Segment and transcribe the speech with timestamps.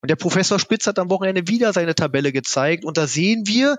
[0.00, 3.76] Und der Professor Spitz hat am Wochenende wieder seine Tabelle gezeigt und da sehen wir,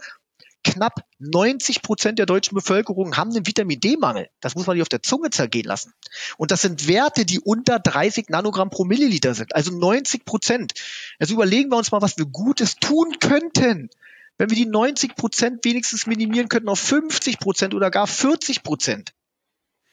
[0.63, 4.29] knapp 90 Prozent der deutschen Bevölkerung haben einen Vitamin D-Mangel.
[4.41, 5.93] Das muss man sich auf der Zunge zergehen lassen.
[6.37, 9.55] Und das sind Werte, die unter 30 Nanogramm pro Milliliter sind.
[9.55, 10.73] Also 90 Prozent.
[11.17, 13.89] Also überlegen wir uns mal, was wir Gutes tun könnten,
[14.37, 19.13] wenn wir die 90 Prozent wenigstens minimieren könnten auf 50 Prozent oder gar 40 Prozent.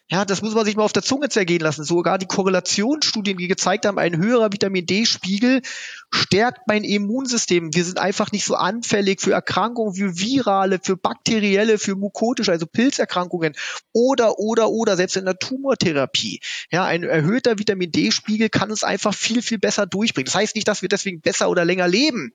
[0.09, 1.83] Ja, das muss man sich mal auf der Zunge zergehen lassen.
[1.83, 5.63] Sogar die Korrelationsstudien, die gezeigt haben, ein höherer Vitamin D-Spiegel
[6.15, 7.75] stärkt mein Immunsystem.
[7.75, 12.67] Wir sind einfach nicht so anfällig für Erkrankungen, für virale, für bakterielle, für mukotische, also
[12.67, 13.55] Pilzerkrankungen
[13.93, 16.41] oder, oder, oder, selbst in der Tumortherapie.
[16.71, 20.27] Ja, ein erhöhter Vitamin D-Spiegel kann uns einfach viel, viel besser durchbringen.
[20.27, 22.33] Das heißt nicht, dass wir deswegen besser oder länger leben.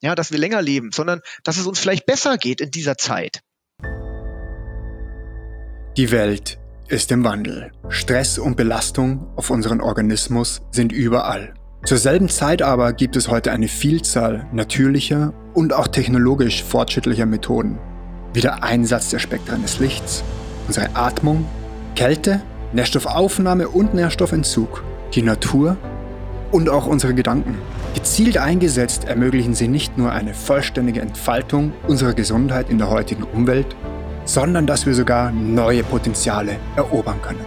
[0.00, 3.40] Ja, dass wir länger leben, sondern dass es uns vielleicht besser geht in dieser Zeit.
[5.96, 7.70] Die Welt ist im Wandel.
[7.88, 11.52] Stress und Belastung auf unseren Organismus sind überall.
[11.84, 17.78] Zur selben Zeit aber gibt es heute eine Vielzahl natürlicher und auch technologisch fortschrittlicher Methoden,
[18.32, 20.24] wie der Einsatz der Spektren des Lichts,
[20.66, 21.46] unsere Atmung,
[21.94, 24.82] Kälte, Nährstoffaufnahme und Nährstoffentzug,
[25.14, 25.76] die Natur
[26.50, 27.58] und auch unsere Gedanken.
[27.94, 33.76] Gezielt eingesetzt ermöglichen sie nicht nur eine vollständige Entfaltung unserer Gesundheit in der heutigen Umwelt,
[34.28, 37.44] sondern dass wir sogar neue Potenziale erobern können.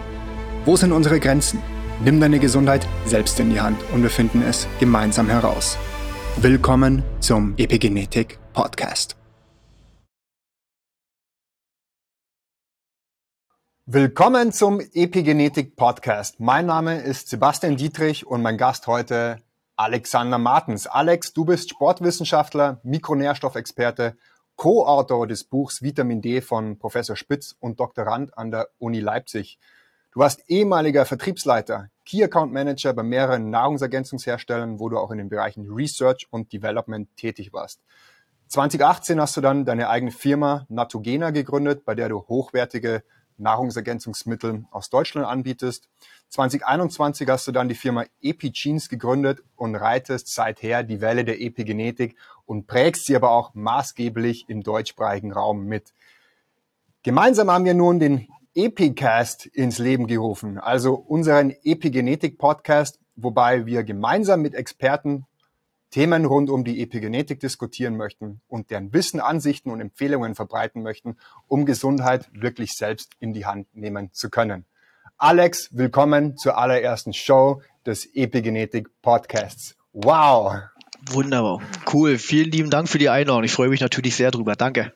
[0.64, 1.62] Wo sind unsere Grenzen?
[2.04, 5.78] Nimm deine Gesundheit selbst in die Hand und wir finden es gemeinsam heraus.
[6.36, 9.16] Willkommen zum Epigenetik Podcast.
[13.86, 16.40] Willkommen zum Epigenetik Podcast.
[16.40, 19.38] Mein Name ist Sebastian Dietrich und mein Gast heute
[19.76, 20.88] Alexander Martens.
[20.88, 24.16] Alex, du bist Sportwissenschaftler, Mikronährstoffexperte
[24.56, 29.58] Co-Autor des Buchs Vitamin D von Professor Spitz und Doktorand an der Uni Leipzig.
[30.12, 35.30] Du warst ehemaliger Vertriebsleiter, Key Account Manager bei mehreren Nahrungsergänzungsherstellern, wo du auch in den
[35.30, 37.80] Bereichen Research und Development tätig warst.
[38.48, 43.02] 2018 hast du dann deine eigene Firma Natogena gegründet, bei der du hochwertige
[43.42, 45.88] Nahrungsergänzungsmittel aus Deutschland anbietest.
[46.30, 52.16] 2021 hast du dann die Firma Epigenes gegründet und reitest seither die Welle der Epigenetik
[52.46, 55.92] und prägst sie aber auch maßgeblich im deutschsprachigen Raum mit.
[57.02, 64.42] Gemeinsam haben wir nun den Epicast ins Leben gerufen, also unseren Epigenetik-Podcast, wobei wir gemeinsam
[64.42, 65.26] mit Experten
[65.92, 71.18] Themen rund um die Epigenetik diskutieren möchten und deren Wissen, Ansichten und Empfehlungen verbreiten möchten,
[71.48, 74.64] um Gesundheit wirklich selbst in die Hand nehmen zu können.
[75.18, 79.76] Alex, willkommen zur allerersten Show des Epigenetik Podcasts.
[79.92, 80.62] Wow!
[81.10, 81.60] Wunderbar.
[81.92, 82.16] Cool.
[82.16, 83.44] Vielen lieben Dank für die Einladung.
[83.44, 84.56] Ich freue mich natürlich sehr drüber.
[84.56, 84.94] Danke.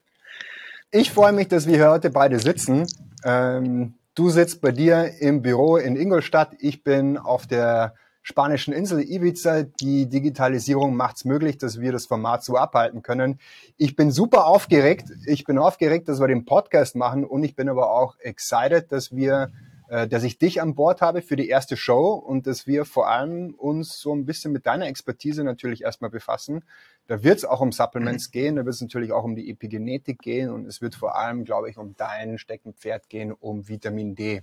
[0.91, 2.87] Ich freue mich, dass wir heute beide sitzen.
[3.23, 6.55] Ähm, du sitzt bei dir im Büro in Ingolstadt.
[6.59, 7.95] Ich bin auf der
[8.27, 9.63] spanischen Insel Ibiza.
[9.63, 13.39] Die Digitalisierung macht es möglich, dass wir das Format so abhalten können.
[13.77, 15.13] Ich bin super aufgeregt.
[15.27, 19.15] Ich bin aufgeregt, dass wir den Podcast machen und ich bin aber auch excited, dass
[19.15, 19.53] wir
[19.89, 23.09] äh, dass ich dich an Bord habe für die erste Show und dass wir vor
[23.09, 26.65] allem uns so ein bisschen mit deiner Expertise natürlich erstmal befassen.
[27.07, 30.19] Da wird es auch um Supplements gehen, da wird es natürlich auch um die Epigenetik
[30.19, 34.43] gehen und es wird vor allem, glaube ich, um dein Steckenpferd gehen, um Vitamin D.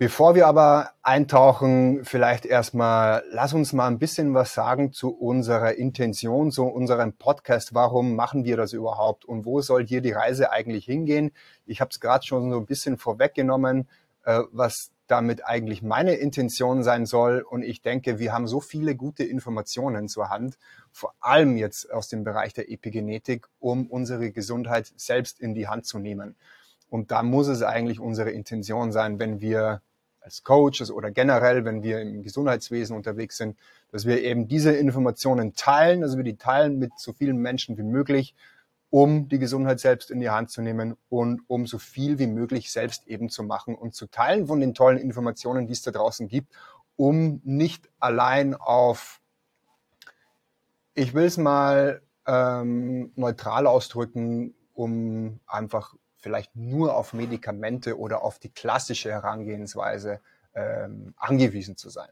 [0.00, 5.74] Bevor wir aber eintauchen, vielleicht erstmal, lass uns mal ein bisschen was sagen zu unserer
[5.74, 7.74] Intention, zu unserem Podcast.
[7.74, 11.32] Warum machen wir das überhaupt und wo soll hier die Reise eigentlich hingehen?
[11.66, 13.88] Ich habe es gerade schon so ein bisschen vorweggenommen,
[14.24, 17.42] äh, was damit eigentlich meine Intention sein soll.
[17.42, 20.56] Und ich denke, wir haben so viele gute Informationen zur Hand,
[20.92, 25.84] vor allem jetzt aus dem Bereich der Epigenetik, um unsere Gesundheit selbst in die Hand
[25.84, 26.36] zu nehmen.
[26.88, 29.82] Und da muss es eigentlich unsere Intention sein, wenn wir
[30.20, 33.56] als Coaches oder generell, wenn wir im Gesundheitswesen unterwegs sind,
[33.90, 37.82] dass wir eben diese Informationen teilen, also wir die teilen mit so vielen Menschen wie
[37.82, 38.34] möglich,
[38.90, 42.70] um die Gesundheit selbst in die Hand zu nehmen und um so viel wie möglich
[42.70, 46.28] selbst eben zu machen und zu teilen von den tollen Informationen, die es da draußen
[46.28, 46.52] gibt,
[46.96, 49.20] um nicht allein auf,
[50.94, 58.38] ich will es mal ähm, neutral ausdrücken, um einfach vielleicht nur auf Medikamente oder auf
[58.38, 60.20] die klassische Herangehensweise
[60.54, 62.10] ähm, angewiesen zu sein.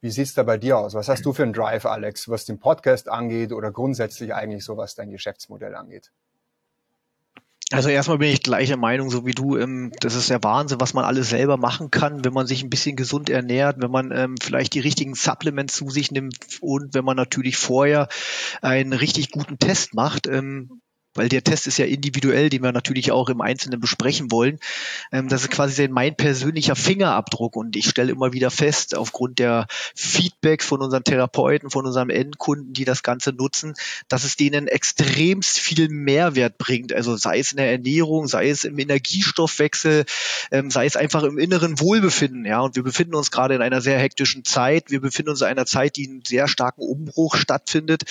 [0.00, 0.94] Wie sieht's da bei dir aus?
[0.94, 4.76] Was hast du für einen Drive, Alex, was den Podcast angeht oder grundsätzlich eigentlich so,
[4.76, 6.12] was dein Geschäftsmodell angeht?
[7.70, 9.58] Also erstmal bin ich gleicher Meinung, so wie du.
[9.58, 12.70] Ähm, das ist der Wahnsinn, was man alles selber machen kann, wenn man sich ein
[12.70, 17.04] bisschen gesund ernährt, wenn man ähm, vielleicht die richtigen Supplements zu sich nimmt und wenn
[17.04, 18.08] man natürlich vorher
[18.62, 20.26] einen richtig guten Test macht.
[21.18, 24.58] Weil der Test ist ja individuell, den wir natürlich auch im Einzelnen besprechen wollen.
[25.12, 29.66] Ähm, das ist quasi mein persönlicher Fingerabdruck und ich stelle immer wieder fest, aufgrund der
[29.94, 33.74] Feedbacks von unseren Therapeuten, von unseren Endkunden, die das Ganze nutzen,
[34.08, 36.92] dass es denen extremst viel Mehrwert bringt.
[36.92, 40.04] Also sei es in der Ernährung, sei es im Energiestoffwechsel,
[40.50, 42.44] ähm, sei es einfach im inneren Wohlbefinden.
[42.44, 44.90] Ja, und wir befinden uns gerade in einer sehr hektischen Zeit.
[44.90, 48.04] Wir befinden uns in einer Zeit, die einen sehr starken Umbruch stattfindet.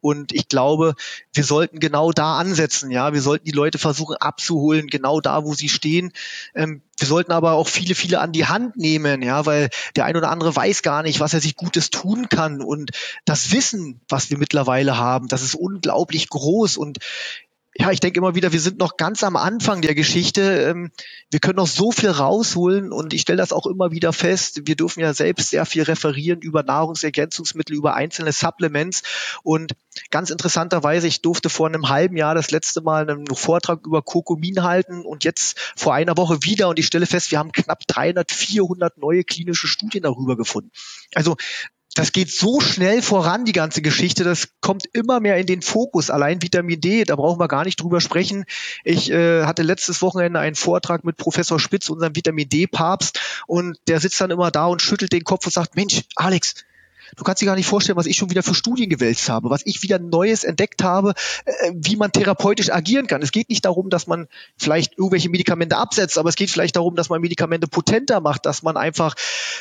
[0.00, 0.94] Und ich glaube,
[1.32, 2.90] wir sollten genau da ansetzen.
[2.90, 6.12] Ja, wir sollten die Leute versuchen abzuholen, genau da, wo sie stehen.
[6.54, 10.16] Ähm, wir sollten aber auch viele, viele an die Hand nehmen, ja, weil der ein
[10.16, 12.60] oder andere weiß gar nicht, was er sich Gutes tun kann.
[12.60, 12.90] Und
[13.24, 16.76] das Wissen, was wir mittlerweile haben, das ist unglaublich groß.
[16.76, 16.98] Und
[17.74, 20.42] ja, ich denke immer wieder, wir sind noch ganz am Anfang der Geschichte.
[20.42, 20.90] Ähm,
[21.30, 24.66] wir können noch so viel rausholen und ich stelle das auch immer wieder fest.
[24.66, 29.02] Wir dürfen ja selbst sehr viel referieren über Nahrungsergänzungsmittel, über einzelne Supplements
[29.42, 29.72] und
[30.10, 34.62] ganz interessanterweise, ich durfte vor einem halben Jahr das letzte Mal einen Vortrag über Kurkumin
[34.62, 38.30] halten und jetzt vor einer Woche wieder und ich stelle fest, wir haben knapp 300,
[38.30, 40.70] 400 neue klinische Studien darüber gefunden.
[41.14, 41.36] Also
[41.94, 44.24] das geht so schnell voran, die ganze Geschichte.
[44.24, 46.10] Das kommt immer mehr in den Fokus.
[46.10, 48.44] Allein Vitamin D, da brauchen wir gar nicht drüber sprechen.
[48.84, 54.00] Ich äh, hatte letztes Wochenende einen Vortrag mit Professor Spitz, unserem Vitamin D-Papst, und der
[54.00, 56.54] sitzt dann immer da und schüttelt den Kopf und sagt, Mensch, Alex,
[57.16, 59.62] Du kannst dir gar nicht vorstellen, was ich schon wieder für Studien gewälzt habe, was
[59.66, 61.12] ich wieder Neues entdeckt habe,
[61.44, 63.20] äh, wie man therapeutisch agieren kann.
[63.20, 66.96] Es geht nicht darum, dass man vielleicht irgendwelche Medikamente absetzt, aber es geht vielleicht darum,
[66.96, 69.14] dass man Medikamente potenter macht, dass man einfach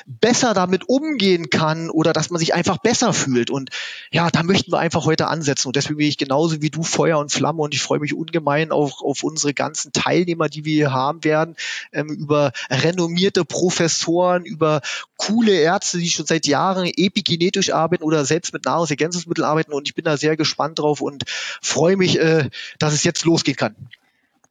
[0.05, 3.49] besser damit umgehen kann oder dass man sich einfach besser fühlt.
[3.49, 3.69] Und
[4.11, 5.67] ja, da möchten wir einfach heute ansetzen.
[5.67, 8.71] Und deswegen bin ich genauso wie du Feuer und Flamme und ich freue mich ungemein
[8.71, 11.55] auch auf unsere ganzen Teilnehmer, die wir hier haben werden,
[11.91, 14.81] ähm, über renommierte Professoren, über
[15.17, 19.87] coole Ärzte, die schon seit Jahren Epigenetik genetisch arbeiten oder selbst mit Nahrungsergänzungsmitteln arbeiten und
[19.87, 23.75] ich bin da sehr gespannt drauf und freue mich, äh, dass es jetzt losgehen kann.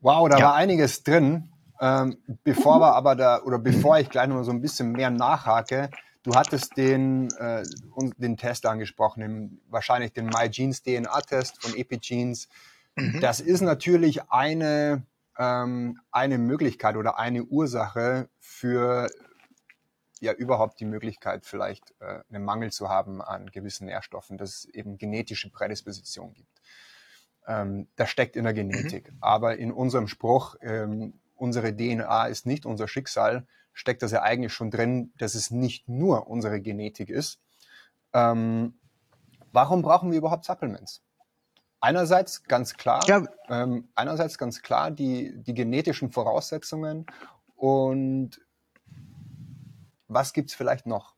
[0.01, 0.47] Wow, da ja.
[0.47, 1.49] war einiges drin.
[1.81, 5.91] Ähm, bevor wir aber da, oder bevor ich gleich noch so ein bisschen mehr nachhake,
[6.25, 7.63] du hattest den, äh,
[8.19, 12.49] den Test angesprochen, den, wahrscheinlich den MyGenes DNA-Test von Epigenes.
[12.97, 13.21] Mhm.
[13.21, 15.05] Das ist natürlich eine,
[15.39, 19.09] ähm, eine Möglichkeit oder eine Ursache für
[20.21, 24.65] ja überhaupt die Möglichkeit, vielleicht äh, einen Mangel zu haben an gewissen Nährstoffen, dass es
[24.67, 26.61] eben genetische Prädisposition gibt.
[27.47, 29.11] Ähm, das steckt in der Genetik.
[29.11, 29.19] Mhm.
[29.21, 34.53] Aber in unserem Spruch, ähm, unsere DNA ist nicht unser Schicksal, steckt das ja eigentlich
[34.53, 37.41] schon drin, dass es nicht nur unsere Genetik ist.
[38.13, 38.79] Ähm,
[39.53, 41.03] warum brauchen wir überhaupt Supplements?
[41.81, 43.25] Einerseits ganz klar, ja.
[43.49, 47.07] ähm, einerseits ganz klar die, die genetischen Voraussetzungen
[47.57, 48.39] und
[50.11, 51.15] was gibt's vielleicht noch?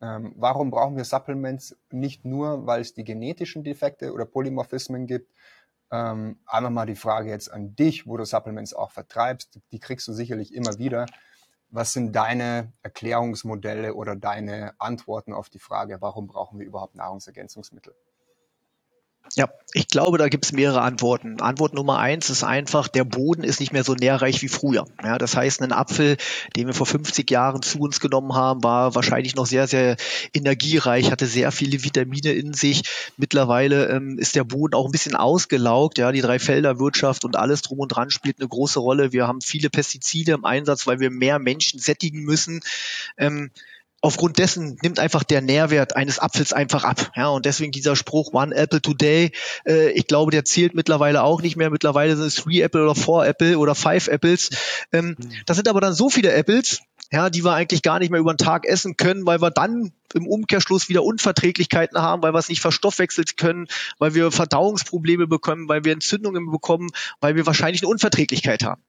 [0.00, 5.32] Ähm, warum brauchen wir Supplements nicht nur, weil es die genetischen Defekte oder Polymorphismen gibt?
[5.92, 9.60] Ähm, einmal mal die Frage jetzt an dich, wo du Supplements auch vertreibst.
[9.72, 11.06] Die kriegst du sicherlich immer wieder.
[11.68, 17.94] Was sind deine Erklärungsmodelle oder deine Antworten auf die Frage, warum brauchen wir überhaupt Nahrungsergänzungsmittel?
[19.36, 21.40] Ja, ich glaube, da gibt es mehrere Antworten.
[21.40, 24.86] Antwort Nummer eins ist einfach, der Boden ist nicht mehr so nährreich wie früher.
[25.02, 26.16] Ja, das heißt, ein Apfel,
[26.56, 29.96] den wir vor 50 Jahren zu uns genommen haben, war wahrscheinlich noch sehr, sehr
[30.34, 32.82] energiereich, hatte sehr viele Vitamine in sich.
[33.16, 35.98] Mittlerweile ähm, ist der Boden auch ein bisschen ausgelaugt.
[35.98, 39.12] Ja, die Dreifelderwirtschaft und alles drum und dran spielt eine große Rolle.
[39.12, 42.60] Wir haben viele Pestizide im Einsatz, weil wir mehr Menschen sättigen müssen.
[43.16, 43.52] Ähm,
[44.00, 47.12] aufgrund dessen nimmt einfach der Nährwert eines Apfels einfach ab.
[47.16, 49.32] Ja, und deswegen dieser Spruch One Apple Today,
[49.66, 51.70] äh, ich glaube, der zählt mittlerweile auch nicht mehr.
[51.70, 54.50] Mittlerweile sind es Three Apple oder Four Apple oder Five Apples.
[54.92, 55.30] Ähm, mhm.
[55.46, 56.80] Das sind aber dann so viele Apples,
[57.12, 59.92] ja, die wir eigentlich gar nicht mehr über den Tag essen können, weil wir dann
[60.14, 63.66] im Umkehrschluss wieder Unverträglichkeiten haben, weil wir es nicht verstoffwechselt können,
[63.98, 68.82] weil wir Verdauungsprobleme bekommen, weil wir Entzündungen bekommen, weil wir wahrscheinlich eine Unverträglichkeit haben.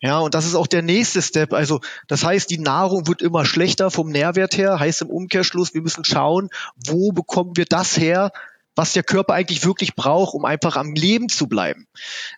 [0.00, 1.52] Ja, und das ist auch der nächste Step.
[1.52, 5.82] Also das heißt, die Nahrung wird immer schlechter vom Nährwert her, heißt im Umkehrschluss, wir
[5.82, 6.48] müssen schauen,
[6.86, 8.32] wo bekommen wir das her,
[8.78, 11.88] was der Körper eigentlich wirklich braucht, um einfach am Leben zu bleiben.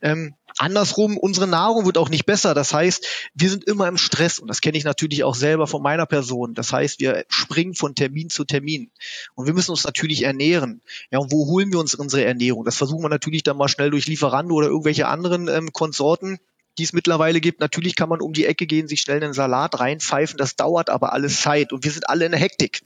[0.01, 2.55] Ähm, andersrum, unsere Nahrung wird auch nicht besser.
[2.55, 5.83] Das heißt, wir sind immer im Stress und das kenne ich natürlich auch selber von
[5.83, 6.55] meiner Person.
[6.55, 8.91] Das heißt, wir springen von Termin zu Termin
[9.35, 10.81] und wir müssen uns natürlich ernähren.
[11.11, 12.65] Ja, und wo holen wir uns unsere Ernährung?
[12.65, 16.39] Das versuchen wir natürlich dann mal schnell durch Lieferando oder irgendwelche anderen ähm, Konsorten
[16.79, 17.61] die es mittlerweile gibt.
[17.61, 21.13] Natürlich kann man um die Ecke gehen, sich schnell einen Salat reinpfeifen, das dauert aber
[21.13, 22.83] alles Zeit und wir sind alle in der Hektik.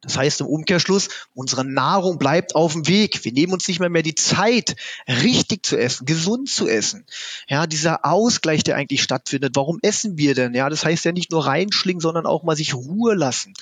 [0.00, 3.24] Das heißt im Umkehrschluss, unsere Nahrung bleibt auf dem Weg.
[3.24, 7.06] Wir nehmen uns nicht mehr mehr die Zeit, richtig zu essen, gesund zu essen.
[7.48, 9.56] Ja, dieser Ausgleich, der eigentlich stattfindet.
[9.56, 10.54] Warum essen wir denn?
[10.54, 13.54] Ja, das heißt ja nicht nur reinschlingen, sondern auch mal sich Ruhe lassen.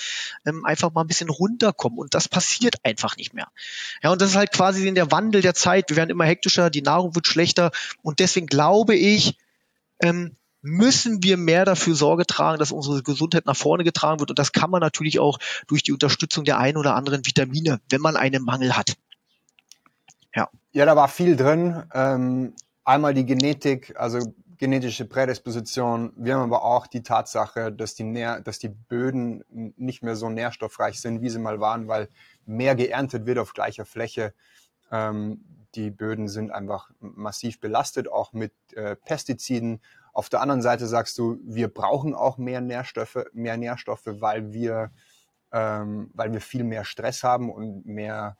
[0.44, 1.98] Ähm, einfach mal ein bisschen runterkommen.
[1.98, 3.48] Und das passiert einfach nicht mehr.
[4.02, 5.90] Ja, und das ist halt quasi der Wandel der Zeit.
[5.90, 7.70] Wir werden immer hektischer, die Nahrung wird schlechter.
[8.02, 9.36] Und deswegen glaube ich,
[10.00, 14.30] ähm, müssen wir mehr dafür Sorge tragen, dass unsere Gesundheit nach vorne getragen wird.
[14.30, 18.00] Und das kann man natürlich auch durch die Unterstützung der ein oder anderen Vitamine, wenn
[18.00, 18.96] man einen Mangel hat.
[20.34, 21.84] Ja, ja da war viel drin.
[21.94, 22.54] Ähm,
[22.84, 26.12] einmal die Genetik, also genetische Prädisposition.
[26.16, 29.44] Wir haben aber auch die Tatsache, dass die, Nähr dass die Böden
[29.76, 32.08] nicht mehr so nährstoffreich sind, wie sie mal waren, weil
[32.44, 34.34] mehr geerntet wird auf gleicher Fläche.
[34.90, 35.44] Ähm,
[35.76, 39.80] die Böden sind einfach massiv belastet, auch mit äh, Pestiziden.
[40.16, 44.90] Auf der anderen Seite sagst du, wir brauchen auch mehr Nährstoffe, mehr Nährstoffe, weil wir,
[45.52, 48.38] ähm, weil wir viel mehr Stress haben und mehr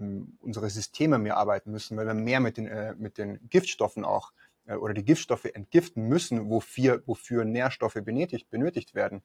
[0.00, 4.04] äh, unsere Systeme mehr arbeiten müssen, weil wir mehr mit den, äh, mit den Giftstoffen
[4.04, 4.32] auch
[4.66, 9.22] äh, oder die Giftstoffe entgiften müssen, wofür, wofür Nährstoffe benötigt, benötigt werden.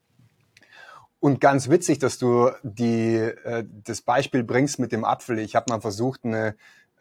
[1.19, 5.39] Und ganz witzig, dass du die, äh, das Beispiel bringst mit dem Apfel.
[5.39, 6.55] Ich habe mal versucht, eine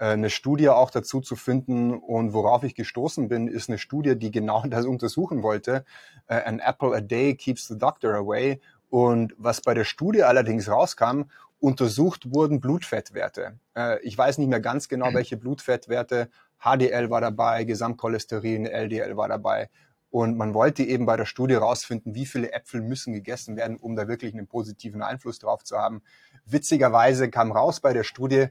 [0.04, 1.94] eine Studie auch dazu zu finden.
[1.94, 5.84] Und worauf ich gestoßen bin, ist eine Studie, die genau das untersuchen wollte.
[6.26, 8.60] Äh, An apple a day keeps the doctor away.
[8.90, 11.24] Und was bei der Studie allerdings rauskam,
[11.60, 13.58] untersucht wurden Blutfettwerte.
[13.76, 15.14] Äh, ich weiß nicht mehr ganz genau, mhm.
[15.14, 16.30] welche Blutfettwerte.
[16.60, 19.68] HDL war dabei, Gesamtcholesterin, LDL war dabei.
[20.10, 23.94] Und man wollte eben bei der Studie rausfinden, wie viele Äpfel müssen gegessen werden, um
[23.94, 26.02] da wirklich einen positiven Einfluss drauf zu haben.
[26.46, 28.46] Witzigerweise kam raus bei der Studie,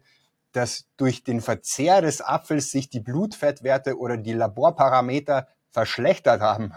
[0.52, 6.72] dass durch den Verzehr des Apfels sich die Blutfettwerte oder die Laborparameter verschlechtert haben.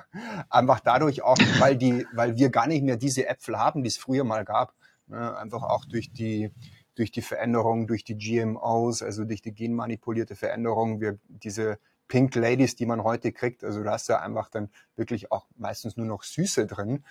[0.51, 3.97] Einfach dadurch auch, weil die, weil wir gar nicht mehr diese Äpfel haben, die es
[3.97, 4.75] früher mal gab.
[5.07, 5.37] Ne?
[5.37, 6.51] Einfach auch durch die,
[6.95, 12.75] durch die Veränderung, durch die GMOs, also durch die genmanipulierte Veränderung, wir diese Pink Ladies,
[12.75, 16.25] die man heute kriegt, also da hast du einfach dann wirklich auch meistens nur noch
[16.25, 17.05] Süße drin.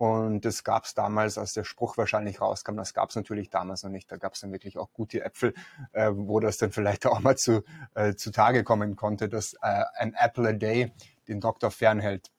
[0.00, 3.82] Und das gab es damals, als der Spruch wahrscheinlich rauskam, das gab es natürlich damals
[3.82, 4.10] noch nicht.
[4.10, 5.52] Da gab es dann wirklich auch gute Äpfel,
[5.92, 7.64] äh, wo das dann vielleicht auch mal zu,
[7.94, 10.90] äh, zu Tage kommen konnte, dass äh, ein Apple a Day
[11.28, 12.30] den Doktor fernhält.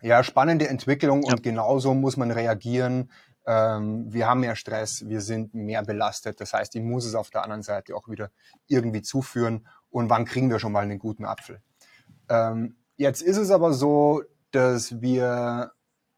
[0.00, 1.32] Ja, spannende Entwicklung ja.
[1.32, 3.10] und genauso muss man reagieren.
[3.44, 6.40] Ähm, wir haben mehr Stress, wir sind mehr belastet.
[6.40, 8.30] Das heißt, ich muss es auf der anderen Seite auch wieder
[8.66, 9.66] irgendwie zuführen.
[9.90, 11.60] Und wann kriegen wir schon mal einen guten Apfel?
[12.30, 15.73] Ähm, jetzt ist es aber so, dass wir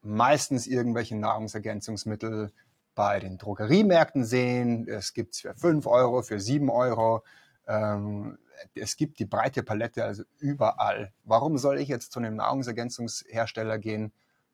[0.07, 2.53] meistens irgendwelche Nahrungsergänzungsmittel
[2.95, 4.89] bei den Drogeriemärkten sehen.
[4.89, 7.23] Es gibt es für 5 Euro, für 7 Euro.
[7.67, 8.39] Ähm,
[8.75, 11.13] es gibt die breite Palette also überall.
[11.25, 14.13] Warum soll ich jetzt zu einem Nahrungsergänzungshersteller gehen,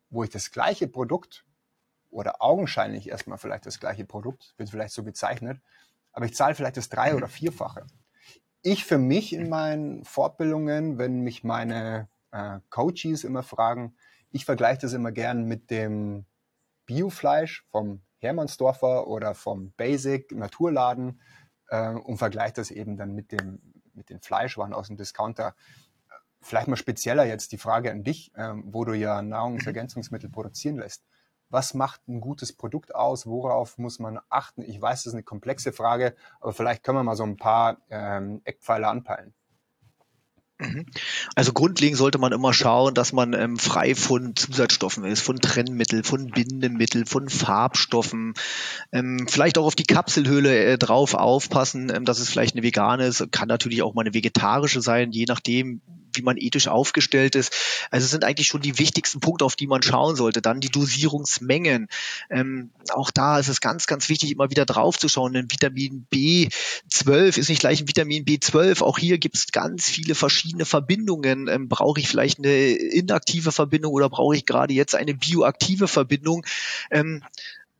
[0.09, 1.45] wo ich das gleiche Produkt
[2.09, 5.59] oder augenscheinlich erstmal vielleicht das gleiche Produkt, wird vielleicht so bezeichnet,
[6.11, 7.85] aber ich zahle vielleicht das drei- oder vierfache.
[8.61, 13.95] Ich für mich in meinen Fortbildungen, wenn mich meine äh, Coaches immer fragen,
[14.33, 16.25] ich vergleiche das immer gern mit dem
[16.85, 21.21] Biofleisch vom Hermannsdorfer oder vom Basic Naturladen
[21.69, 23.61] äh, und vergleiche das eben dann mit dem
[23.93, 25.55] mit den Fleischwaren aus dem Discounter.
[26.41, 31.05] Vielleicht mal spezieller jetzt die Frage an dich, äh, wo du ja Nahrungsergänzungsmittel produzieren lässt.
[31.49, 33.27] Was macht ein gutes Produkt aus?
[33.27, 34.63] Worauf muss man achten?
[34.63, 37.77] Ich weiß, das ist eine komplexe Frage, aber vielleicht können wir mal so ein paar
[37.91, 39.35] ähm, Eckpfeiler anpeilen.
[40.63, 40.85] Mhm.
[41.35, 46.03] Also grundlegend sollte man immer schauen, dass man ähm, frei von Zusatzstoffen ist, von Trennmitteln,
[46.03, 48.33] von Bindemitteln, von Farbstoffen.
[48.91, 53.05] Ähm, vielleicht auch auf die Kapselhülle äh, drauf aufpassen, ähm, dass es vielleicht eine vegane
[53.05, 53.31] ist.
[53.31, 55.81] Kann natürlich auch mal eine vegetarische sein, je nachdem,
[56.17, 57.53] wie man ethisch aufgestellt ist.
[57.91, 60.41] Also es sind eigentlich schon die wichtigsten Punkte, auf die man schauen sollte.
[60.41, 61.87] Dann die Dosierungsmengen.
[62.29, 65.33] Ähm, auch da ist es ganz, ganz wichtig, immer wieder drauf zu schauen.
[65.33, 68.81] Denn Vitamin B12 ist nicht gleich ein Vitamin B12.
[68.81, 71.47] Auch hier gibt es ganz viele verschiedene Verbindungen.
[71.47, 76.45] Ähm, brauche ich vielleicht eine inaktive Verbindung oder brauche ich gerade jetzt eine bioaktive Verbindung?
[76.91, 77.23] Ähm,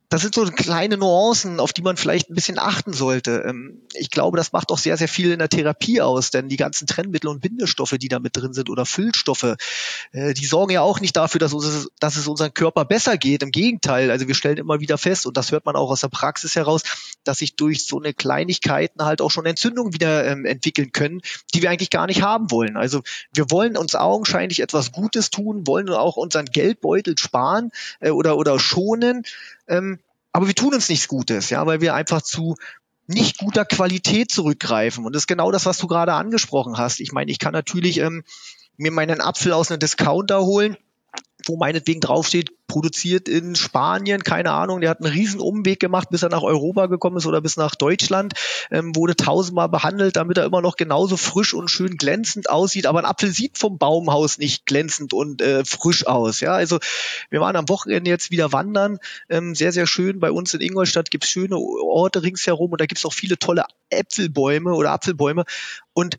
[0.08, 3.44] das sind so kleine Nuancen, auf die man vielleicht ein bisschen achten sollte.
[3.46, 6.56] Ähm, ich glaube, das macht auch sehr, sehr viel in der Therapie aus, denn die
[6.56, 9.56] ganzen Trennmittel und Bindestoffe, die da mit drin sind oder Füllstoffe,
[10.12, 13.42] äh, die sorgen ja auch nicht dafür, dass, uns, dass es unserem Körper besser geht.
[13.42, 16.08] Im Gegenteil, also wir stellen immer wieder fest, und das hört man auch aus der
[16.08, 16.82] Praxis heraus,
[17.24, 21.22] dass sich durch so eine Kleinigkeiten halt auch schon Entzündungen wieder ähm, entwickeln können,
[21.54, 22.76] die wir eigentlich gar nicht haben wollen.
[22.76, 27.70] Also wir wollen uns augenscheinlich etwas Gutes tun, wollen auch unseren Geldbeutel sparen
[28.00, 29.24] äh, oder, oder schonen.
[29.68, 30.00] Ähm,
[30.32, 32.56] aber wir tun uns nichts Gutes, ja, weil wir einfach zu
[33.06, 35.04] nicht guter Qualität zurückgreifen.
[35.04, 37.00] Und das ist genau das, was du gerade angesprochen hast.
[37.00, 38.24] Ich meine, ich kann natürlich ähm,
[38.76, 40.76] mir meinen Apfel aus einem Discounter holen
[41.48, 46.22] wo meinetwegen draufsteht, produziert in Spanien, keine Ahnung, der hat einen riesen Umweg gemacht, bis
[46.22, 48.34] er nach Europa gekommen ist oder bis nach Deutschland,
[48.70, 52.86] ähm, wurde tausendmal behandelt, damit er immer noch genauso frisch und schön glänzend aussieht.
[52.86, 56.40] Aber ein Apfel sieht vom Baumhaus nicht glänzend und äh, frisch aus.
[56.40, 56.78] Ja, also
[57.30, 58.98] wir waren am Wochenende jetzt wieder wandern,
[59.28, 60.18] ähm, sehr, sehr schön.
[60.18, 64.72] Bei uns in Ingolstadt gibt's schöne Orte ringsherum und da gibt's auch viele tolle Äpfelbäume
[64.72, 65.44] oder Apfelbäume.
[65.92, 66.18] Und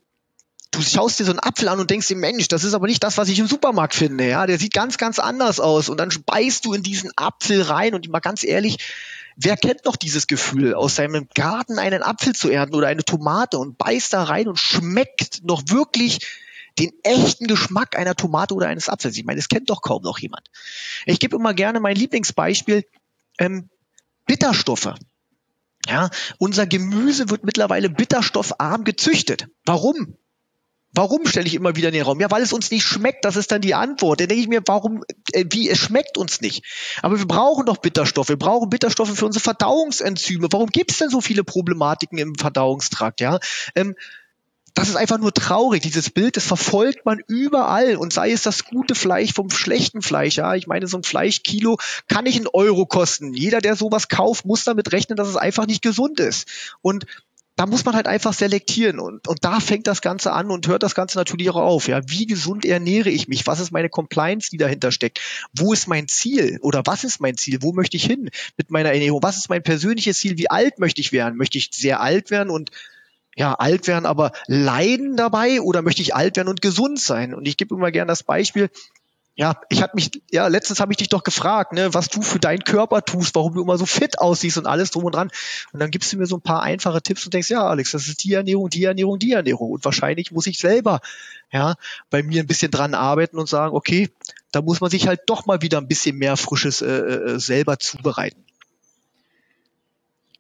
[0.76, 3.04] du schaust dir so einen Apfel an und denkst dir, Mensch, das ist aber nicht
[3.04, 4.28] das, was ich im Supermarkt finde.
[4.28, 5.90] Ja, der sieht ganz, ganz anders aus.
[5.90, 8.78] Und dann beißt du in diesen Apfel rein und mal ganz ehrlich,
[9.36, 13.58] wer kennt noch dieses Gefühl, aus seinem Garten einen Apfel zu ernten oder eine Tomate
[13.58, 16.20] und beißt da rein und schmeckt noch wirklich
[16.78, 19.18] den echten Geschmack einer Tomate oder eines Apfels.
[19.18, 20.50] Ich meine, das kennt doch kaum noch jemand.
[21.06, 22.86] Ich gebe immer gerne mein Lieblingsbeispiel,
[23.40, 23.70] ähm,
[24.26, 24.94] Bitterstoffe.
[25.88, 29.48] Ja, unser Gemüse wird mittlerweile bitterstoffarm gezüchtet.
[29.66, 30.18] Warum?
[30.96, 32.20] Warum stelle ich immer wieder in den Raum?
[32.22, 33.26] Ja, weil es uns nicht schmeckt.
[33.26, 34.20] Das ist dann die Antwort.
[34.22, 36.64] Dann denke ich mir, warum, äh, wie, es schmeckt uns nicht.
[37.02, 38.30] Aber wir brauchen doch Bitterstoffe.
[38.30, 40.48] Wir brauchen Bitterstoffe für unsere Verdauungsenzyme.
[40.52, 43.20] Warum gibt es denn so viele Problematiken im Verdauungstrakt?
[43.20, 43.40] Ja,
[43.76, 43.96] ähm,
[44.76, 45.82] das ist einfach nur traurig.
[45.82, 47.96] Dieses Bild, das verfolgt man überall.
[47.96, 50.36] Und sei es das gute Fleisch vom schlechten Fleisch.
[50.36, 51.78] Ja, ich meine, so ein Fleischkilo
[52.10, 53.34] kann nicht einen Euro kosten.
[53.34, 56.48] Jeder, der sowas kauft, muss damit rechnen, dass es einfach nicht gesund ist.
[56.82, 57.06] Und
[57.56, 60.84] da muss man halt einfach selektieren und, und da fängt das Ganze an und hört
[60.84, 61.88] das Ganze natürlich auch auf.
[61.88, 63.48] Ja, wie gesund ernähre ich mich?
[63.48, 65.22] Was ist meine Compliance, die dahinter steckt?
[65.54, 67.60] Wo ist mein Ziel oder was ist mein Ziel?
[67.62, 69.24] Wo möchte ich hin mit meiner Ernährung?
[69.24, 70.38] Was ist mein persönliches Ziel?
[70.38, 71.38] Wie alt möchte ich werden?
[71.38, 72.72] Möchte ich sehr alt werden und
[73.38, 77.34] ja, alt werden, aber leiden dabei oder möchte ich alt werden und gesund sein?
[77.34, 78.70] Und ich gebe immer gerne das Beispiel,
[79.38, 82.40] ja, ich hatte mich, ja, letztens habe ich dich doch gefragt, ne, was du für
[82.40, 85.30] deinen Körper tust, warum du immer so fit aussiehst und alles drum und dran.
[85.74, 88.08] Und dann gibst du mir so ein paar einfache Tipps und denkst, ja, Alex, das
[88.08, 89.72] ist die Ernährung, die Ernährung, die Ernährung.
[89.72, 91.02] Und wahrscheinlich muss ich selber,
[91.52, 91.76] ja,
[92.10, 94.10] bei mir ein bisschen dran arbeiten und sagen, okay,
[94.54, 97.78] da muss man sich halt doch mal wieder ein bisschen mehr Frisches äh, äh selber
[97.78, 98.42] zubereiten.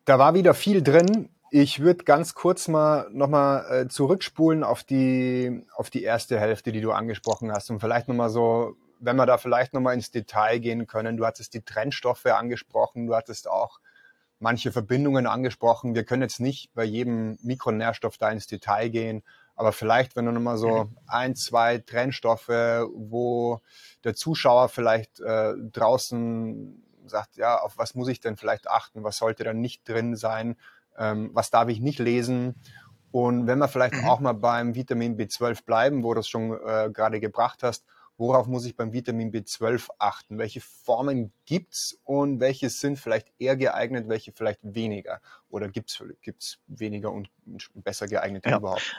[0.06, 1.28] Da war wieder viel drin.
[1.52, 6.82] Ich würde ganz kurz mal nochmal äh, zurückspulen auf die, auf die erste Hälfte, die
[6.82, 10.88] du angesprochen hast und vielleicht nochmal so wenn wir da vielleicht nochmal ins Detail gehen
[10.88, 13.80] können, du hattest die Trennstoffe angesprochen, du hattest auch
[14.40, 15.96] manche Verbindungen angesprochen.
[15.96, 19.24] Wir können jetzt nicht bei jedem Mikronährstoff da ins Detail gehen,
[19.56, 23.62] aber vielleicht, wenn du nochmal so ein, zwei Trennstoffe, wo
[24.04, 29.18] der Zuschauer vielleicht äh, draußen sagt, ja, auf was muss ich denn vielleicht achten, was
[29.18, 30.58] sollte da nicht drin sein,
[30.98, 32.56] ähm, was darf ich nicht lesen.
[33.12, 34.06] Und wenn wir vielleicht mhm.
[34.10, 37.86] auch mal beim Vitamin B12 bleiben, wo du es schon äh, gerade gebracht hast,
[38.18, 40.38] Worauf muss ich beim Vitamin B12 achten?
[40.38, 45.22] Welche Formen gibt's und welche sind vielleicht eher geeignet, welche vielleicht weniger?
[45.50, 47.30] Oder gibt's gibt's weniger und
[47.74, 48.58] besser geeignete ja.
[48.58, 48.96] überhaupt?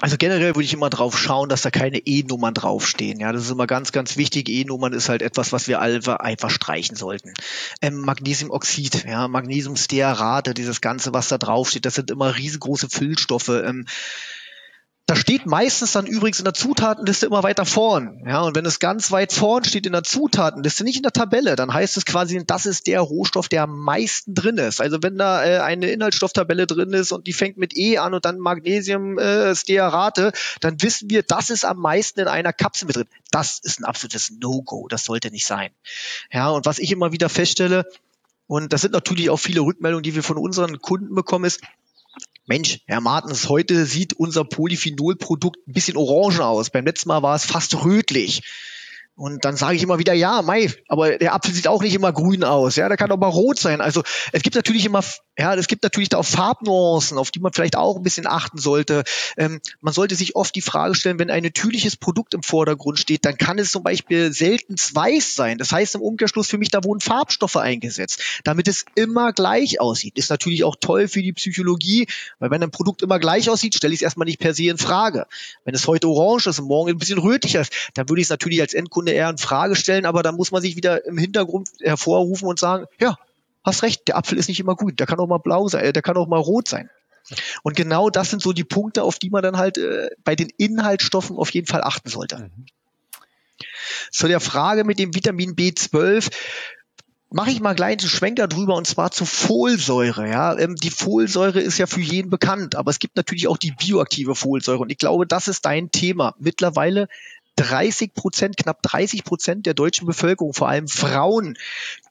[0.00, 3.20] Also generell würde ich immer drauf schauen, dass da keine E-Nummern draufstehen.
[3.20, 4.48] Ja, das ist immer ganz, ganz wichtig.
[4.48, 7.32] E-Nummern ist halt etwas, was wir alle einfach streichen sollten.
[7.80, 13.48] Ähm, Magnesiumoxid, ja, Magnesiumstearate, dieses Ganze, was da draufsteht, das sind immer riesengroße Füllstoffe.
[13.48, 13.86] Ähm,
[15.06, 18.22] da steht meistens dann übrigens in der Zutatenliste immer weiter vorn.
[18.26, 21.56] Ja, und wenn es ganz weit vorn steht in der Zutatenliste, nicht in der Tabelle,
[21.56, 24.80] dann heißt es quasi, das ist der Rohstoff, der am meisten drin ist.
[24.80, 28.24] Also wenn da äh, eine Inhaltsstofftabelle drin ist und die fängt mit E an und
[28.24, 32.96] dann Magnesium äh, Stearate, dann wissen wir, das ist am meisten in einer Kapsel mit
[32.96, 33.08] drin.
[33.30, 34.88] Das ist ein absolutes No-Go.
[34.88, 35.70] Das sollte nicht sein.
[36.32, 37.84] Ja, und was ich immer wieder feststelle,
[38.46, 41.60] und das sind natürlich auch viele Rückmeldungen, die wir von unseren Kunden bekommen, ist,
[42.46, 46.68] Mensch, Herr Martens, heute sieht unser Polyphenolprodukt ein bisschen orange aus.
[46.68, 48.42] Beim letzten Mal war es fast rötlich.
[49.16, 52.12] Und dann sage ich immer wieder, ja, Mai, aber der Apfel sieht auch nicht immer
[52.12, 53.80] grün aus, ja, der kann auch mal rot sein.
[53.80, 55.04] Also es gibt natürlich immer,
[55.38, 58.58] ja, es gibt natürlich da auch Farbnuancen, auf die man vielleicht auch ein bisschen achten
[58.58, 59.04] sollte.
[59.36, 63.24] Ähm, man sollte sich oft die Frage stellen, wenn ein natürliches Produkt im Vordergrund steht,
[63.24, 65.58] dann kann es zum Beispiel selten weiß sein.
[65.58, 70.18] Das heißt im Umkehrschluss für mich, da wurden Farbstoffe eingesetzt, damit es immer gleich aussieht.
[70.18, 72.08] Ist natürlich auch toll für die Psychologie,
[72.40, 74.78] weil wenn ein Produkt immer gleich aussieht, stelle ich es erstmal nicht per se in
[74.78, 75.26] Frage.
[75.64, 78.30] Wenn es heute orange ist und morgen ein bisschen rötlicher ist, dann würde ich es
[78.30, 81.18] natürlich als Endkunde Kunde eher in Frage stellen, aber dann muss man sich wieder im
[81.18, 83.16] Hintergrund hervorrufen und sagen, ja,
[83.62, 85.92] hast recht, der Apfel ist nicht immer gut, der kann auch mal blau sein, äh,
[85.92, 86.88] der kann auch mal rot sein.
[87.62, 90.48] Und genau das sind so die Punkte, auf die man dann halt äh, bei den
[90.56, 92.38] Inhaltsstoffen auf jeden Fall achten sollte.
[92.38, 92.66] Mhm.
[94.10, 96.30] Zu der Frage mit dem Vitamin B12
[97.30, 100.28] mache ich mal gleich einen Schwenker drüber und zwar zur Folsäure.
[100.30, 103.72] Ja, ähm, die Folsäure ist ja für jeden bekannt, aber es gibt natürlich auch die
[103.72, 106.34] bioaktive Folsäure und ich glaube, das ist dein Thema.
[106.38, 107.08] Mittlerweile
[107.56, 111.56] 30 Prozent, knapp 30 Prozent der deutschen Bevölkerung, vor allem Frauen,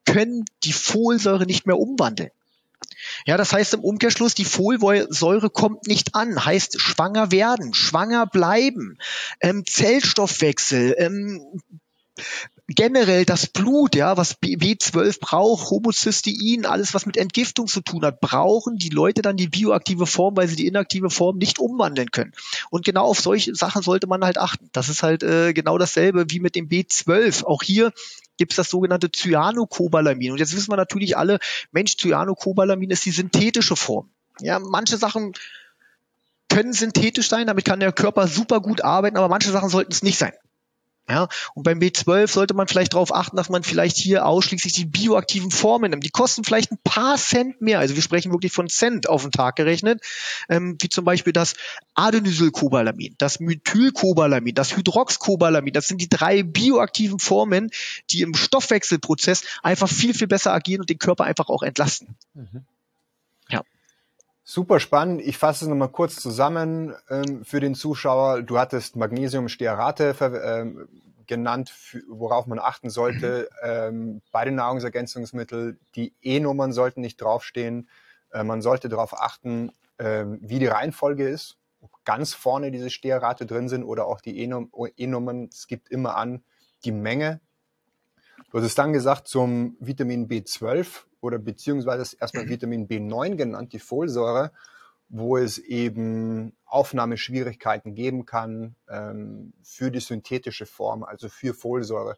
[0.05, 2.31] können die Folsäure nicht mehr umwandeln.
[3.25, 8.97] Ja, das heißt im Umkehrschluss, die Folsäure kommt nicht an, heißt schwanger werden, schwanger bleiben,
[9.41, 11.61] ähm, Zellstoffwechsel, ähm,
[12.67, 18.21] generell das Blut, ja, was B12 braucht, Homocystein, alles was mit Entgiftung zu tun hat,
[18.21, 22.33] brauchen die Leute dann die bioaktive Form, weil sie die inaktive Form nicht umwandeln können.
[22.69, 24.69] Und genau auf solche Sachen sollte man halt achten.
[24.71, 27.43] Das ist halt äh, genau dasselbe wie mit dem B12.
[27.43, 27.91] Auch hier
[28.37, 30.31] gibt es das sogenannte Cyanocobalamin.
[30.31, 31.39] Und jetzt wissen wir natürlich alle,
[31.71, 34.09] Mensch, Cyanocobalamin ist die synthetische Form.
[34.39, 35.33] Ja, manche Sachen
[36.49, 40.03] können synthetisch sein, damit kann der Körper super gut arbeiten, aber manche Sachen sollten es
[40.03, 40.33] nicht sein.
[41.09, 44.85] Ja, und beim B12 sollte man vielleicht darauf achten, dass man vielleicht hier ausschließlich die
[44.85, 46.05] bioaktiven Formen nimmt.
[46.05, 47.79] Die kosten vielleicht ein paar Cent mehr.
[47.79, 50.01] Also wir sprechen wirklich von Cent auf den Tag gerechnet,
[50.47, 51.55] ähm, wie zum Beispiel das
[51.95, 55.73] Adenosylcobalamin, das Methylcobalamin, das Hydroxcobalamin.
[55.73, 57.69] Das sind die drei bioaktiven Formen,
[58.09, 62.15] die im Stoffwechselprozess einfach viel, viel besser agieren und den Körper einfach auch entlasten.
[62.33, 62.65] Mhm.
[64.45, 65.21] Super spannend.
[65.21, 68.41] Ich fasse es nochmal kurz zusammen ähm, für den Zuschauer.
[68.41, 70.89] Du hattest Magnesiumstearate ähm,
[71.27, 75.79] genannt, für, worauf man achten sollte ähm, bei den Nahrungsergänzungsmitteln.
[75.95, 77.87] Die E-Nummern sollten nicht draufstehen.
[78.31, 81.57] Äh, man sollte darauf achten, äh, wie die Reihenfolge ist.
[81.79, 85.49] Ob ganz vorne diese Stearate drin sind oder auch die E-Nummern.
[85.51, 86.43] Es gibt immer an
[86.83, 87.39] die Menge.
[88.53, 93.79] Du hast es dann gesagt zum Vitamin B12 oder beziehungsweise erstmal Vitamin B9 genannt, die
[93.79, 94.51] Folsäure,
[95.09, 102.15] wo es eben Aufnahmeschwierigkeiten geben kann ähm, für die synthetische Form, also für Folsäure.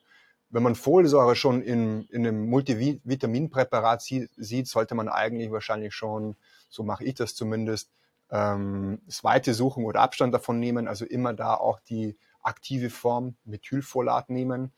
[0.50, 6.36] Wenn man Folsäure schon in, in einem Multivitaminpräparat sieht, sollte man eigentlich wahrscheinlich schon,
[6.68, 7.92] so mache ich das zumindest,
[8.30, 13.38] ähm, das Weite suchen oder Abstand davon nehmen, also immer da auch die aktive Form
[13.46, 14.74] Methylfolat nehmen.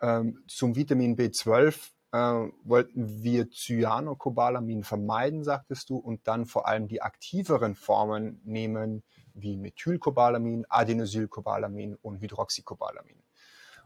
[0.00, 6.88] Ähm, zum Vitamin B12 äh, wollten wir Cyanocobalamin vermeiden, sagtest du, und dann vor allem
[6.88, 9.02] die aktiveren Formen nehmen,
[9.34, 13.22] wie Methylcobalamin, Adenosylcobalamin und Hydroxycobalamin.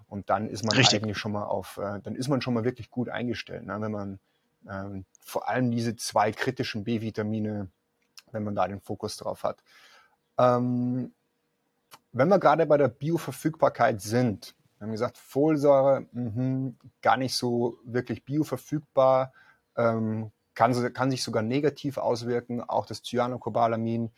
[0.07, 1.03] Und dann ist man Richtig.
[1.03, 3.81] eigentlich schon mal auf, äh, dann ist man schon mal wirklich gut eingestellt, ne?
[3.81, 4.18] wenn man
[4.66, 7.70] äh, vor allem diese zwei kritischen B-Vitamine,
[8.31, 9.62] wenn man da den Fokus drauf hat.
[10.38, 11.12] Ähm,
[12.12, 17.79] wenn wir gerade bei der Bioverfügbarkeit sind, wir haben gesagt, Folsäure, mh, gar nicht so
[17.85, 19.33] wirklich bioverfügbar,
[19.77, 24.11] ähm, kann, kann sich sogar negativ auswirken, auch das Cyanocobalamin.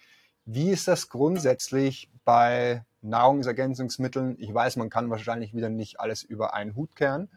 [0.47, 4.37] Wie ist das grundsätzlich bei Nahrungsergänzungsmitteln?
[4.39, 7.29] Ich weiß, man kann wahrscheinlich wieder nicht alles über einen Hut kehren.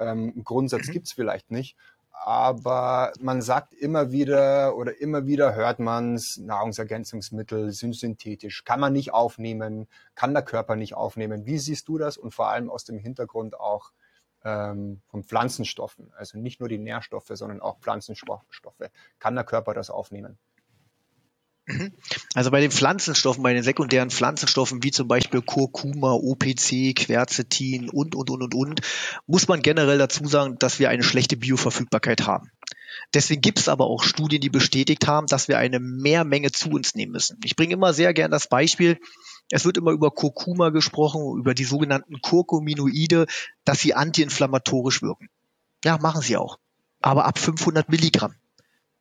[0.00, 0.92] Ähm, Grundsatz mhm.
[0.92, 1.76] gibt's vielleicht nicht
[2.24, 8.80] aber man sagt immer wieder oder immer wieder hört man es, Nahrungsergänzungsmittel sind synthetisch, kann
[8.80, 11.46] man nicht aufnehmen, kann der Körper nicht aufnehmen.
[11.46, 13.92] Wie siehst du das und vor allem aus dem Hintergrund auch
[14.44, 18.42] ähm, von Pflanzenstoffen, also nicht nur die Nährstoffe, sondern auch Pflanzenstoffe.
[19.18, 20.38] Kann der Körper das aufnehmen?
[22.34, 28.14] Also bei den Pflanzenstoffen, bei den sekundären Pflanzenstoffen wie zum Beispiel Kurkuma, OPC, Quercetin und,
[28.14, 28.80] und, und, und, und,
[29.26, 32.50] muss man generell dazu sagen, dass wir eine schlechte Bioverfügbarkeit haben.
[33.14, 36.94] Deswegen gibt es aber auch Studien, die bestätigt haben, dass wir eine Mehrmenge zu uns
[36.94, 37.38] nehmen müssen.
[37.44, 38.98] Ich bringe immer sehr gern das Beispiel,
[39.50, 43.26] es wird immer über Kurkuma gesprochen, über die sogenannten Kurkuminoide,
[43.64, 45.28] dass sie antiinflammatorisch wirken.
[45.84, 46.58] Ja, machen sie auch.
[47.02, 48.34] Aber ab 500 Milligramm.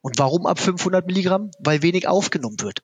[0.01, 1.51] Und warum ab 500 Milligramm?
[1.59, 2.83] Weil wenig aufgenommen wird.